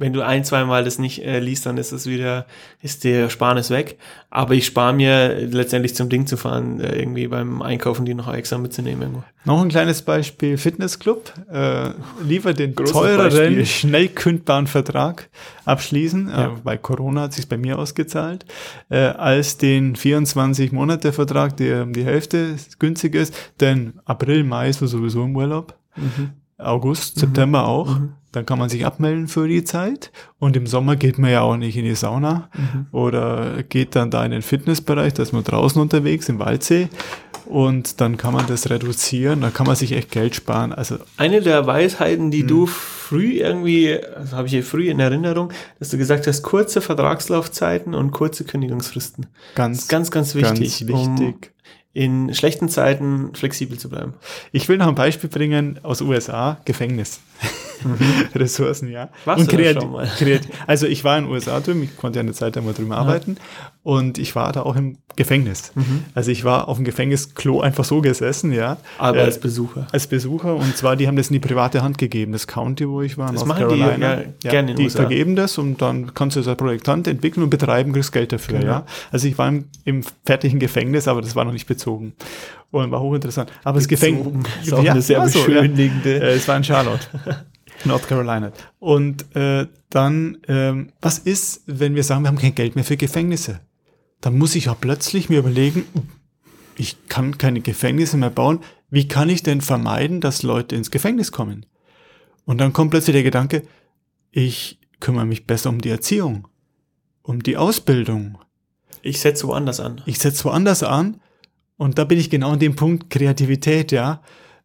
wenn 0.02 0.12
du 0.12 0.20
ein, 0.20 0.44
zweimal 0.44 0.84
das 0.84 0.98
nicht 0.98 1.24
äh, 1.24 1.38
liest, 1.38 1.64
dann 1.64 1.78
ist 1.78 1.92
es 1.92 2.06
wieder, 2.06 2.44
ist 2.82 3.04
der 3.04 3.30
Sparnis 3.30 3.70
weg. 3.70 3.98
Aber 4.30 4.54
ich 4.54 4.66
spare 4.66 4.92
mir 4.92 5.34
letztendlich 5.46 5.94
zum 5.94 6.08
Ding 6.08 6.26
zu 6.26 6.36
fahren, 6.36 6.80
äh, 6.80 6.98
irgendwie 6.98 7.28
beim 7.28 7.62
Einkaufen 7.62 8.04
die 8.04 8.14
noch 8.14 8.32
extra 8.32 8.58
mitzunehmen 8.58 9.02
irgendwo. 9.02 9.22
Noch 9.44 9.62
ein 9.62 9.68
kleines 9.68 10.02
Beispiel, 10.02 10.58
Fitnessclub. 10.58 11.32
Äh, 11.52 11.90
lieber 12.26 12.52
den 12.52 12.74
Großes 12.74 12.92
teureren, 12.92 13.30
Beispiel. 13.30 13.66
schnell 13.66 14.08
kündbaren 14.08 14.66
Vertrag 14.66 15.28
abschließen, 15.64 16.28
Ja. 16.28 16.46
äh, 16.46 16.50
bei 16.62 16.76
Corona 16.76 17.22
hat 17.22 17.32
sich 17.32 17.48
bei 17.48 17.56
mir 17.56 17.78
ausgezahlt, 17.78 18.44
äh, 18.90 18.98
als 18.98 19.56
den 19.58 19.94
24-Monate-Vertrag, 19.96 21.56
der 21.56 21.84
um 21.84 21.92
die 21.92 22.04
Hälfte 22.04 22.56
günstig 22.78 23.14
ist. 23.14 23.34
Denn 23.60 23.94
April, 24.04 24.44
Mai 24.44 24.68
ist 24.68 24.80
du 24.80 24.86
sowieso 24.86 25.22
im 25.24 25.36
Urlaub. 25.36 25.74
August, 26.58 27.18
September 27.18 27.66
auch. 27.66 27.96
Dann 28.32 28.46
kann 28.46 28.58
man 28.58 28.68
sich 28.68 28.86
abmelden 28.86 29.28
für 29.28 29.46
die 29.46 29.62
Zeit. 29.62 30.10
Und 30.38 30.56
im 30.56 30.66
Sommer 30.66 30.96
geht 30.96 31.18
man 31.18 31.30
ja 31.30 31.42
auch 31.42 31.56
nicht 31.56 31.76
in 31.76 31.84
die 31.84 31.94
Sauna 31.94 32.48
oder 32.90 33.62
geht 33.62 33.94
dann 33.94 34.10
da 34.10 34.24
in 34.24 34.30
den 34.30 34.42
Fitnessbereich, 34.42 35.14
da 35.14 35.22
ist 35.22 35.32
man 35.32 35.44
draußen 35.44 35.80
unterwegs 35.80 36.28
im 36.28 36.38
Waldsee. 36.38 36.88
Und 37.44 38.00
dann 38.00 38.16
kann 38.16 38.32
man 38.32 38.46
das 38.46 38.70
reduzieren, 38.70 39.42
da 39.42 39.50
kann 39.50 39.66
man 39.66 39.76
sich 39.76 39.92
echt 39.92 40.10
Geld 40.10 40.34
sparen. 40.34 40.72
Also 40.72 40.98
Eine 41.18 41.42
der 41.42 41.66
Weisheiten, 41.66 42.30
die 42.30 42.46
du 42.46 42.66
früh 42.66 43.40
irgendwie, 43.40 43.98
also 44.16 44.36
habe 44.36 44.46
ich 44.46 44.54
hier 44.54 44.64
früh 44.64 44.88
in 44.88 44.98
Erinnerung, 45.00 45.52
dass 45.78 45.90
du 45.90 45.98
gesagt 45.98 46.26
hast, 46.26 46.42
kurze 46.42 46.80
Vertragslaufzeiten 46.80 47.94
und 47.94 48.12
kurze 48.12 48.44
Kündigungsfristen. 48.44 49.26
Ganz, 49.54 49.88
ganz, 49.88 50.10
ganz 50.10 50.34
wichtig, 50.34 50.86
ganz 50.86 51.20
wichtig. 51.20 51.28
um 51.28 51.34
in 51.94 52.32
schlechten 52.34 52.68
Zeiten 52.68 53.34
flexibel 53.34 53.78
zu 53.78 53.90
bleiben. 53.90 54.14
Ich 54.52 54.68
will 54.68 54.78
noch 54.78 54.88
ein 54.88 54.94
Beispiel 54.94 55.28
bringen 55.28 55.78
aus 55.82 56.00
USA, 56.00 56.58
Gefängnis. 56.64 57.20
Ressourcen, 58.34 58.88
ja. 58.90 59.08
Warst 59.24 59.50
du 59.52 59.56
da 59.56 59.62
kreati- 59.62 59.80
schon 59.80 59.92
mal? 59.92 60.06
kreati- 60.06 60.48
also 60.66 60.86
ich 60.86 61.04
war 61.04 61.18
in 61.18 61.24
den 61.24 61.32
USA 61.32 61.60
drüben, 61.60 61.82
ich 61.82 61.96
konnte 61.96 62.18
ja 62.18 62.22
eine 62.22 62.32
Zeit 62.32 62.56
lang 62.56 62.64
mal 62.64 62.74
drüben 62.74 62.92
arbeiten 62.92 63.36
und 63.82 64.18
ich 64.18 64.34
war 64.36 64.52
da 64.52 64.62
auch 64.62 64.76
im 64.76 64.98
Gefängnis. 65.16 65.72
Mhm. 65.74 66.04
Also 66.14 66.30
ich 66.30 66.44
war 66.44 66.68
auf 66.68 66.76
dem 66.78 66.84
Gefängnisklo 66.86 67.60
einfach 67.60 67.84
so 67.84 68.00
gesessen, 68.00 68.52
ja. 68.52 68.78
Aber 68.98 69.18
Äh, 69.18 69.22
als 69.22 69.38
Besucher. 69.40 69.86
als 69.92 70.06
Besucher 70.06 70.54
und 70.56 70.76
zwar, 70.76 70.96
die 70.96 71.06
haben 71.06 71.16
das 71.16 71.28
in 71.28 71.34
die 71.34 71.40
private 71.40 71.82
Hand 71.82 71.98
gegeben, 71.98 72.32
das 72.32 72.46
County, 72.46 72.88
wo 72.88 73.02
ich 73.02 73.18
war, 73.18 73.26
Das 73.32 73.44
North 73.44 73.48
machen 73.48 73.68
die 73.70 73.78
Carolina. 73.80 74.22
ja 74.42 74.50
gerne 74.50 74.70
in 74.70 74.76
die 74.76 74.84
USA. 74.84 75.00
vergeben 75.00 75.36
das 75.36 75.58
und 75.58 75.82
dann 75.82 76.14
kannst 76.14 76.36
du 76.36 76.40
es 76.40 76.48
als 76.48 76.56
Projektant 76.56 77.06
entwickeln 77.06 77.42
und 77.42 77.50
betreiben, 77.50 77.92
kriegst 77.92 78.12
Geld 78.12 78.32
dafür, 78.32 78.58
Genau. 78.60 78.70
ja. 78.72 78.86
Also 79.10 79.28
ich 79.28 79.36
war 79.36 79.48
im, 79.48 79.64
im 79.84 80.02
fertigen 80.24 80.58
Gefängnis, 80.58 81.08
aber 81.08 81.20
das 81.20 81.36
war 81.36 81.44
noch 81.44 81.52
nicht 81.52 81.66
bezogen 81.66 82.14
und 82.70 82.90
war 82.90 83.00
hochinteressant. 83.00 83.52
Aber 83.64 83.78
das 83.78 83.88
Gefängnis. 83.88 84.46
Ist 84.62 84.72
auch 84.72 84.78
eine 84.78 85.02
sehr 85.02 85.18
war 85.18 85.26
beschönigende- 85.26 86.20
Äh, 86.20 86.34
es 86.34 86.48
war 86.48 86.56
in 86.56 86.64
Charlotte. 86.64 87.06
North 87.84 88.08
Carolina. 88.08 88.52
Und 88.78 89.34
äh, 89.36 89.66
dann, 89.90 90.38
ähm, 90.48 90.92
was 91.00 91.18
ist, 91.18 91.62
wenn 91.66 91.94
wir 91.94 92.04
sagen, 92.04 92.22
wir 92.22 92.28
haben 92.28 92.38
kein 92.38 92.54
Geld 92.54 92.74
mehr 92.74 92.84
für 92.84 92.96
Gefängnisse? 92.96 93.60
Dann 94.20 94.38
muss 94.38 94.54
ich 94.54 94.66
ja 94.66 94.74
plötzlich 94.74 95.28
mir 95.28 95.40
überlegen, 95.40 95.84
ich 96.76 97.08
kann 97.08 97.38
keine 97.38 97.60
Gefängnisse 97.60 98.16
mehr 98.16 98.30
bauen. 98.30 98.60
Wie 98.90 99.08
kann 99.08 99.28
ich 99.28 99.42
denn 99.42 99.60
vermeiden, 99.60 100.20
dass 100.20 100.42
Leute 100.42 100.76
ins 100.76 100.90
Gefängnis 100.90 101.32
kommen? 101.32 101.66
Und 102.44 102.58
dann 102.58 102.72
kommt 102.72 102.90
plötzlich 102.90 103.14
der 103.14 103.22
Gedanke, 103.22 103.62
ich 104.30 104.78
kümmere 105.00 105.26
mich 105.26 105.46
besser 105.46 105.70
um 105.70 105.80
die 105.80 105.90
Erziehung, 105.90 106.48
um 107.22 107.42
die 107.42 107.56
Ausbildung. 107.56 108.38
Ich 109.02 109.20
setze 109.20 109.46
woanders 109.46 109.80
an. 109.80 110.00
Ich 110.06 110.18
setze 110.18 110.44
woanders 110.44 110.82
an 110.82 111.20
und 111.76 111.98
da 111.98 112.04
bin 112.04 112.18
ich 112.18 112.30
genau 112.30 112.52
an 112.52 112.58
dem 112.58 112.76
Punkt 112.76 113.10
Kreativität, 113.10 113.92
ja. 113.92 114.22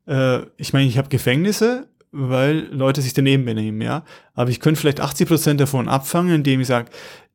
Äh, 0.08 0.41
ich 0.58 0.73
meine, 0.73 0.88
ich 0.88 0.97
habe 0.97 1.10
Gefängnisse, 1.10 1.88
weil 2.17 2.67
Leute 2.71 3.01
sich 3.01 3.13
daneben 3.13 3.45
benehmen, 3.45 3.82
ja. 3.82 4.03
Aber 4.34 4.49
ich 4.49 4.60
könnte 4.60 4.80
vielleicht 4.80 4.99
80 4.99 5.27
Prozent 5.27 5.60
davon 5.60 5.88
abfangen, 5.88 6.36
indem 6.36 6.62
ich 6.62 6.67
sage, 6.67 6.89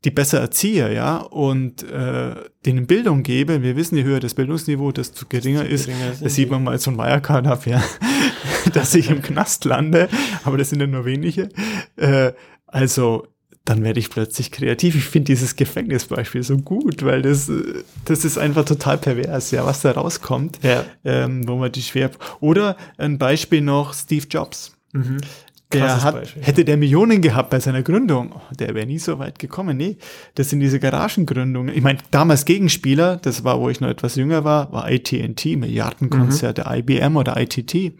die 0.04 0.10
besser 0.10 0.40
erziehe, 0.40 0.92
ja, 0.92 1.18
und 1.18 1.84
äh, 1.84 2.34
denen 2.66 2.86
Bildung 2.86 3.22
gebe. 3.22 3.62
Wir 3.62 3.76
wissen, 3.76 3.96
je 3.96 4.02
höher 4.02 4.18
das 4.18 4.34
Bildungsniveau, 4.34 4.90
desto 4.90 5.26
geringer 5.28 5.64
ist. 5.64 5.86
geringer 5.86 6.12
sind 6.12 6.24
Das 6.24 6.34
sieht 6.34 6.50
man 6.50 6.64
mal 6.64 6.78
so 6.78 6.90
ein 6.90 6.98
Wirecard 6.98 7.46
ab, 7.46 7.66
ja, 7.66 7.82
dass 8.72 8.94
ich 8.94 9.10
im 9.10 9.22
Knast 9.22 9.64
lande, 9.64 10.08
aber 10.44 10.58
das 10.58 10.70
sind 10.70 10.80
ja 10.80 10.88
nur 10.88 11.04
wenige. 11.04 11.48
Äh, 11.96 12.32
also 12.66 13.28
dann 13.64 13.84
werde 13.84 14.00
ich 14.00 14.10
plötzlich 14.10 14.50
kreativ. 14.50 14.96
Ich 14.96 15.04
finde 15.04 15.26
dieses 15.26 15.54
Gefängnisbeispiel 15.56 16.42
so 16.42 16.58
gut, 16.58 17.04
weil 17.04 17.22
das, 17.22 17.48
äh, 17.48 17.84
das 18.04 18.24
ist 18.24 18.36
einfach 18.38 18.64
total 18.64 18.98
pervers, 18.98 19.50
ja, 19.52 19.64
was 19.64 19.82
da 19.82 19.92
rauskommt, 19.92 20.58
Ja. 20.62 20.84
ähm, 21.04 21.46
wo 21.46 21.56
man 21.56 21.70
die 21.70 21.82
schwer. 21.82 22.10
Oder 22.40 22.76
ein 22.98 23.18
Beispiel 23.18 23.60
noch 23.60 23.94
Steve 23.94 24.26
Jobs. 24.28 24.76
Der 25.72 25.80
Krasses 25.86 26.04
hat, 26.04 26.14
Beispiel. 26.16 26.42
hätte 26.42 26.64
der 26.66 26.76
Millionen 26.76 27.22
gehabt 27.22 27.48
bei 27.48 27.58
seiner 27.58 27.82
Gründung, 27.82 28.32
oh, 28.34 28.40
der 28.58 28.74
wäre 28.74 28.84
nie 28.86 28.98
so 28.98 29.18
weit 29.18 29.38
gekommen. 29.38 29.78
Nee, 29.78 29.96
das 30.34 30.50
sind 30.50 30.60
diese 30.60 30.78
Garagengründungen. 30.78 31.74
Ich 31.74 31.80
meine, 31.82 31.98
damals 32.10 32.44
Gegenspieler, 32.44 33.16
das 33.16 33.42
war, 33.44 33.58
wo 33.58 33.70
ich 33.70 33.80
noch 33.80 33.88
etwas 33.88 34.16
jünger 34.16 34.44
war, 34.44 34.70
war 34.72 34.84
AT&T, 34.84 35.56
Milliardenkonzerte, 35.56 36.64
IBM 36.68 37.16
oder 37.16 37.40
ITT. 37.40 37.92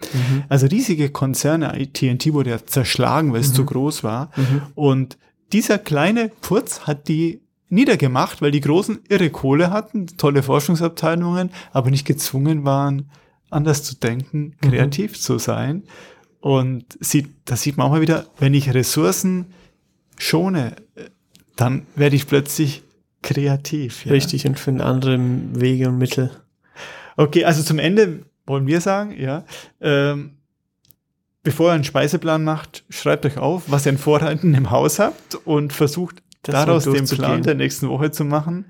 Also 0.51 0.67
riesige 0.67 1.09
Konzerne, 1.09 1.73
AT&T 1.73 2.35
wurde 2.35 2.51
ja 2.51 2.59
zerschlagen, 2.67 3.33
weil 3.33 3.41
es 3.41 3.55
zu 3.55 3.65
groß 3.65 4.05
war. 4.05 4.31
Und 4.75 5.17
dieser 5.53 5.79
kleine 5.79 6.31
Purz 6.41 6.83
hat 6.83 7.09
die 7.09 7.41
niedergemacht, 7.69 8.43
weil 8.43 8.51
die 8.51 8.61
Großen 8.61 9.01
irre 9.09 9.31
Kohle 9.31 9.71
hatten, 9.71 10.07
tolle 10.19 10.43
Forschungsabteilungen, 10.43 11.51
aber 11.73 11.91
nicht 11.91 12.07
gezwungen 12.07 12.65
waren, 12.65 13.11
anders 13.51 13.83
zu 13.83 13.97
denken, 13.97 14.57
kreativ 14.61 15.19
zu 15.19 15.39
sein. 15.39 15.85
Und 16.41 16.99
sieht, 17.01 17.31
das 17.45 17.63
sieht 17.63 17.77
man 17.77 17.87
auch 17.87 17.93
mal 17.93 18.01
wieder, 18.01 18.27
wenn 18.39 18.53
ich 18.53 18.75
Ressourcen 18.75 19.47
schone, 20.19 20.77
äh, 20.97 21.05
dann 21.57 21.87
werde 21.95 22.17
ich 22.17 22.27
plötzlich 22.27 22.83
kreativ. 23.23 24.05
Ja. 24.05 24.13
Richtig 24.13 24.47
und 24.47 24.59
finde 24.59 24.85
andere 24.85 25.19
Wege 25.55 25.89
und 25.89 25.99
Mittel. 25.99 26.31
Okay, 27.17 27.45
also 27.45 27.63
zum 27.63 27.79
Ende 27.79 28.25
wollen 28.47 28.67
wir 28.67 28.81
sagen, 28.81 29.15
ja, 29.19 29.45
ähm, 29.81 30.39
bevor 31.43 31.71
ihr 31.71 31.75
einen 31.75 31.85
Speiseplan 31.85 32.45
macht, 32.45 32.85
schreibt 32.91 33.27
euch 33.27 33.39
auf, 33.39 33.65
was 33.67 33.87
ihr 33.87 33.93
an 33.93 33.99
Vorräten 33.99 34.55
im 34.55 34.71
Haus 34.71 34.99
habt 34.99 35.35
und 35.45 35.73
versucht 35.73 36.23
Das 36.43 36.55
daraus 36.55 36.85
den. 36.85 37.07
Plan 37.07 37.43
der 37.43 37.55
nächsten 37.55 37.89
Woche 37.89 38.11
zu 38.11 38.25
machen. 38.25 38.67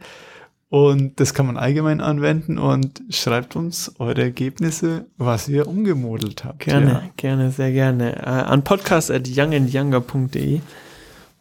Und 0.68 1.20
das 1.20 1.34
kann 1.34 1.44
man 1.44 1.58
allgemein 1.58 2.00
anwenden 2.00 2.56
und 2.58 3.02
schreibt 3.10 3.56
uns 3.56 3.92
eure 3.98 4.22
Ergebnisse, 4.22 5.04
was 5.18 5.46
ihr 5.46 5.66
umgemodelt 5.66 6.44
habt. 6.44 6.60
Gerne, 6.60 6.90
Ja. 6.90 7.02
gerne, 7.18 7.50
sehr 7.50 7.72
gerne. 7.72 8.16
Äh, 8.16 8.20
an 8.24 8.64
podcast 8.64 9.10
at 9.10 9.28
youngandyounger.de 9.28 10.60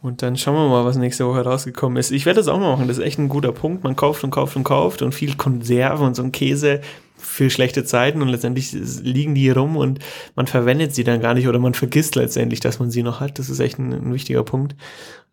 und 0.02 0.24
dann 0.24 0.36
schauen 0.36 0.56
wir 0.56 0.68
mal, 0.68 0.84
was 0.84 0.98
nächste 0.98 1.28
Woche 1.28 1.44
rausgekommen 1.44 1.98
ist. 1.98 2.12
Ich 2.12 2.26
werde 2.26 2.40
das 2.40 2.48
auch 2.48 2.60
mal 2.60 2.72
machen, 2.72 2.88
das 2.88 2.98
ist 2.98 3.04
echt 3.04 3.20
ein 3.20 3.30
guter 3.30 3.52
Punkt. 3.52 3.84
Man 3.84 3.96
kauft 3.96 4.24
und 4.24 4.32
kauft 4.32 4.56
und 4.56 4.64
kauft 4.64 5.02
und 5.02 5.14
viel 5.14 5.36
Konserve 5.36 6.04
und 6.04 6.16
so 6.16 6.24
ein 6.24 6.32
Käse 6.32 6.82
für 7.18 7.52
schlechte 7.52 7.84
Zeiten 7.84 8.24
und 8.24 8.30
letztendlich 8.30 8.72
liegen 8.74 9.36
die 9.36 9.52
rum 9.52 9.78
und 9.78 10.00
man 10.36 10.48
verwendet 10.48 10.96
sie 10.96 11.04
dann 11.04 11.22
gar 11.22 11.36
nicht 11.36 11.48
oder 11.48 11.60
man 11.60 11.76
vergisst 11.76 12.16
letztendlich, 12.16 12.62
dass 12.62 12.80
man 12.80 12.90
sie 12.90 13.04
noch 13.04 13.20
hat. 13.20 13.38
Das 13.38 13.50
ist 13.50 13.60
echt 13.60 13.78
ein, 13.78 13.94
ein 13.94 14.14
wichtiger 14.14 14.44
Punkt. 14.44 14.76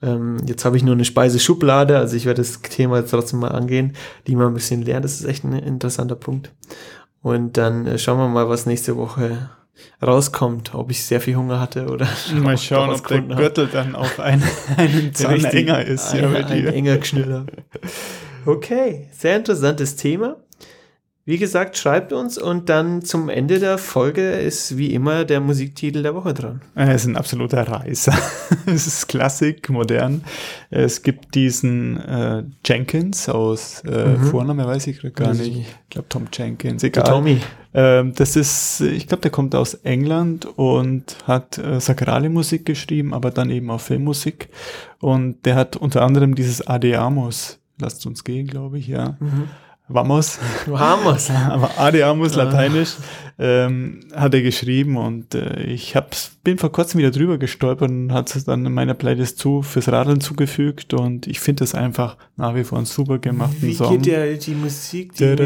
Ähm, 0.02 0.36
jetzt 0.46 0.66
habe 0.66 0.76
ich 0.76 0.84
nur 0.84 0.94
eine 0.94 1.06
Speiseschublade, 1.06 1.96
also 1.96 2.14
ich 2.14 2.26
werde 2.26 2.42
das 2.42 2.60
Thema 2.60 2.98
jetzt 2.98 3.10
trotzdem 3.10 3.40
mal 3.40 3.52
angehen, 3.52 3.94
die 4.26 4.36
mal 4.36 4.48
ein 4.48 4.54
bisschen 4.54 4.82
leer. 4.82 5.00
Das 5.00 5.14
ist 5.18 5.24
echt 5.24 5.44
ein 5.44 5.54
interessanter 5.54 6.14
Punkt. 6.14 6.52
Und 7.22 7.56
dann 7.56 7.86
äh, 7.86 7.98
schauen 7.98 8.18
wir 8.18 8.28
mal, 8.28 8.50
was 8.50 8.66
nächste 8.66 8.96
Woche 8.96 9.48
rauskommt, 10.02 10.74
ob 10.74 10.90
ich 10.90 11.04
sehr 11.04 11.20
viel 11.20 11.36
Hunger 11.36 11.60
hatte 11.60 11.88
oder 11.88 12.08
Mal 12.34 12.58
schauen, 12.58 12.90
ob 12.90 13.06
der. 13.06 13.20
Gürtel 13.22 13.68
dann 13.70 13.94
auf 13.94 14.20
einen, 14.20 14.44
einen 14.76 15.14
Zahn 15.14 15.44
enger 15.44 15.84
ist. 15.84 16.12
Ja, 16.14 16.26
ein, 16.26 16.32
bei 16.32 16.44
ein 16.44 16.66
enger 16.66 16.98
Geschnüller. 16.98 17.46
Okay, 18.46 19.08
sehr 19.12 19.36
interessantes 19.36 19.96
Thema. 19.96 20.36
Wie 21.28 21.36
gesagt, 21.36 21.76
schreibt 21.76 22.14
uns 22.14 22.38
und 22.38 22.70
dann 22.70 23.02
zum 23.02 23.28
Ende 23.28 23.58
der 23.58 23.76
Folge 23.76 24.30
ist 24.30 24.78
wie 24.78 24.94
immer 24.94 25.26
der 25.26 25.40
Musiktitel 25.40 26.02
der 26.02 26.14
Woche 26.14 26.32
dran. 26.32 26.62
Er 26.74 26.94
ist 26.94 27.04
ein 27.04 27.16
absoluter 27.18 27.68
Reißer. 27.68 28.16
es 28.64 28.86
ist 28.86 29.08
Klassik, 29.08 29.68
modern. 29.68 30.24
Es 30.70 31.02
gibt 31.02 31.34
diesen 31.34 31.98
äh, 32.00 32.44
Jenkins 32.64 33.28
aus 33.28 33.84
äh, 33.84 34.16
Vorname, 34.16 34.64
weiß 34.66 34.86
ich 34.86 35.00
grad 35.02 35.16
gar 35.16 35.34
nicht. 35.34 35.54
Ich 35.54 35.66
glaube 35.90 36.08
Tom 36.08 36.28
Jenkins, 36.32 36.82
egal. 36.82 37.04
Tommy. 37.04 37.42
Ähm, 37.78 38.12
das 38.12 38.34
ist, 38.34 38.80
ich 38.80 39.06
glaube, 39.06 39.20
der 39.20 39.30
kommt 39.30 39.54
aus 39.54 39.74
England 39.74 40.46
und 40.46 41.16
hat 41.28 41.58
äh, 41.58 41.80
sakrale 41.80 42.28
Musik 42.28 42.66
geschrieben, 42.66 43.14
aber 43.14 43.30
dann 43.30 43.50
eben 43.50 43.70
auch 43.70 43.80
Filmmusik. 43.80 44.48
Und 44.98 45.46
der 45.46 45.54
hat 45.54 45.76
unter 45.76 46.02
anderem 46.02 46.34
dieses 46.34 46.66
Adeamus, 46.66 47.60
lasst 47.80 48.04
uns 48.04 48.24
gehen, 48.24 48.48
glaube 48.48 48.80
ich, 48.80 48.88
ja. 48.88 49.16
Mhm 49.20 49.48
Vamos. 49.88 50.38
Vamos. 50.66 51.30
Aber 51.30 51.70
Ade 51.78 52.04
Amos, 52.04 52.34
Lateinisch, 52.34 52.96
ähm, 53.38 54.00
hat 54.14 54.34
er 54.34 54.42
geschrieben 54.42 54.96
und 54.96 55.34
äh, 55.34 55.62
ich 55.62 55.94
hab, 55.96 56.14
bin 56.42 56.58
vor 56.58 56.72
kurzem 56.72 56.98
wieder 56.98 57.10
drüber 57.10 57.38
gestolpert 57.38 57.90
und 57.90 58.12
hat 58.12 58.34
es 58.34 58.44
dann 58.44 58.66
in 58.66 58.72
meiner 58.72 58.94
Playlist 58.94 59.38
zu, 59.38 59.62
fürs 59.62 59.88
Radeln 59.90 60.20
zugefügt 60.20 60.92
und 60.92 61.26
ich 61.26 61.40
finde 61.40 61.60
das 61.60 61.74
einfach 61.74 62.16
nach 62.36 62.54
wie 62.54 62.64
vor 62.64 62.78
einen 62.78 62.86
super 62.86 63.18
gemachten 63.18 63.62
Wie 63.62 63.74
Song. 63.74 63.96
geht 63.96 64.06
der, 64.06 64.34
die 64.34 64.54
Musik? 64.54 65.14
Die 65.14 65.36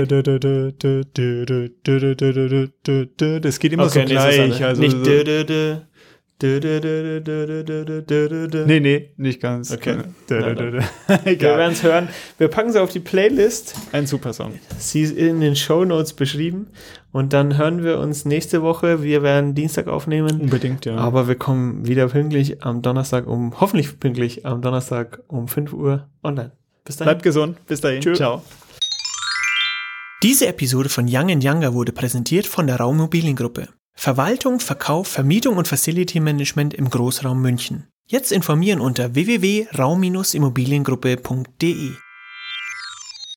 Das 3.40 3.59
geht 3.59 3.72
immer 3.72 3.85
Okay, 3.85 4.00
so 4.00 4.07
gleich. 4.07 4.64
Also 4.64 4.81
nicht 4.83 4.96
so, 5.05 5.83
nee, 8.66 8.81
nee, 8.81 9.11
nicht 9.16 9.40
ganz. 9.40 9.72
Okay. 9.72 9.98
Dö, 10.28 10.40
Na 10.40 10.48
dö, 10.48 10.55
dann. 10.55 10.57
dö, 10.57 10.70
dö. 10.81 10.81
Wir 11.24 11.33
Egal. 11.33 11.59
werden 11.59 11.72
es 11.72 11.83
hören. 11.83 12.09
Wir 12.38 12.48
packen 12.48 12.72
sie 12.72 12.81
auf 12.81 12.90
die 12.90 13.00
Playlist. 13.00 13.74
Ein 13.92 14.07
super 14.07 14.33
Song. 14.33 14.55
Sie 14.78 15.02
ist 15.02 15.16
in 15.16 15.40
den 15.40 15.57
Show 15.57 15.85
Notes 15.85 16.12
beschrieben. 16.14 16.68
Und 17.12 17.33
dann 17.33 17.59
hören 17.59 17.85
wir 17.85 17.98
uns 17.98 18.24
nächste 18.24 18.62
Woche. 18.62 19.02
Wir 19.02 19.22
werden 19.22 19.55
Dienstag 19.55 19.87
aufnehmen. 19.87 20.40
Unbedingt, 20.40 20.85
ja. 20.87 20.96
Aber 20.96 21.28
wir 21.28 21.35
kommen 21.35 21.87
wieder 21.87 22.09
pünktlich 22.09 22.62
am 22.64 22.81
Donnerstag 22.83 23.26
um, 23.26 23.61
hoffentlich 23.61 24.00
pünktlich 24.00 24.46
am 24.46 24.62
Donnerstag 24.62 25.20
um 25.28 25.46
5 25.48 25.72
Uhr 25.74 26.09
online. 26.22 26.52
Bis 26.85 26.96
dahin. 26.96 27.11
Bleibt 27.11 27.22
gesund. 27.22 27.66
Bis 27.66 27.81
dahin. 27.81 28.00
Tschö. 28.00 28.14
Ciao. 28.14 28.42
Diese 30.22 30.46
Episode 30.46 30.88
von 30.88 31.07
Young 31.09 31.28
Younger 31.42 31.74
wurde 31.74 31.92
präsentiert 31.92 32.46
von 32.46 32.66
der 32.66 32.76
Raummobiliengruppe. 32.76 33.68
Verwaltung, 33.94 34.61
Verkauf, 34.61 35.09
Vermietung 35.09 35.57
und 35.57 35.66
Facility 35.68 36.20
Management 36.20 36.74
im 36.74 36.90
Großraum 36.90 37.40
München. 37.40 37.88
Jetzt 38.07 38.33
informieren 38.33 38.81
unter 38.81 39.14
www.raum-immobiliengruppe.de. 39.14 41.92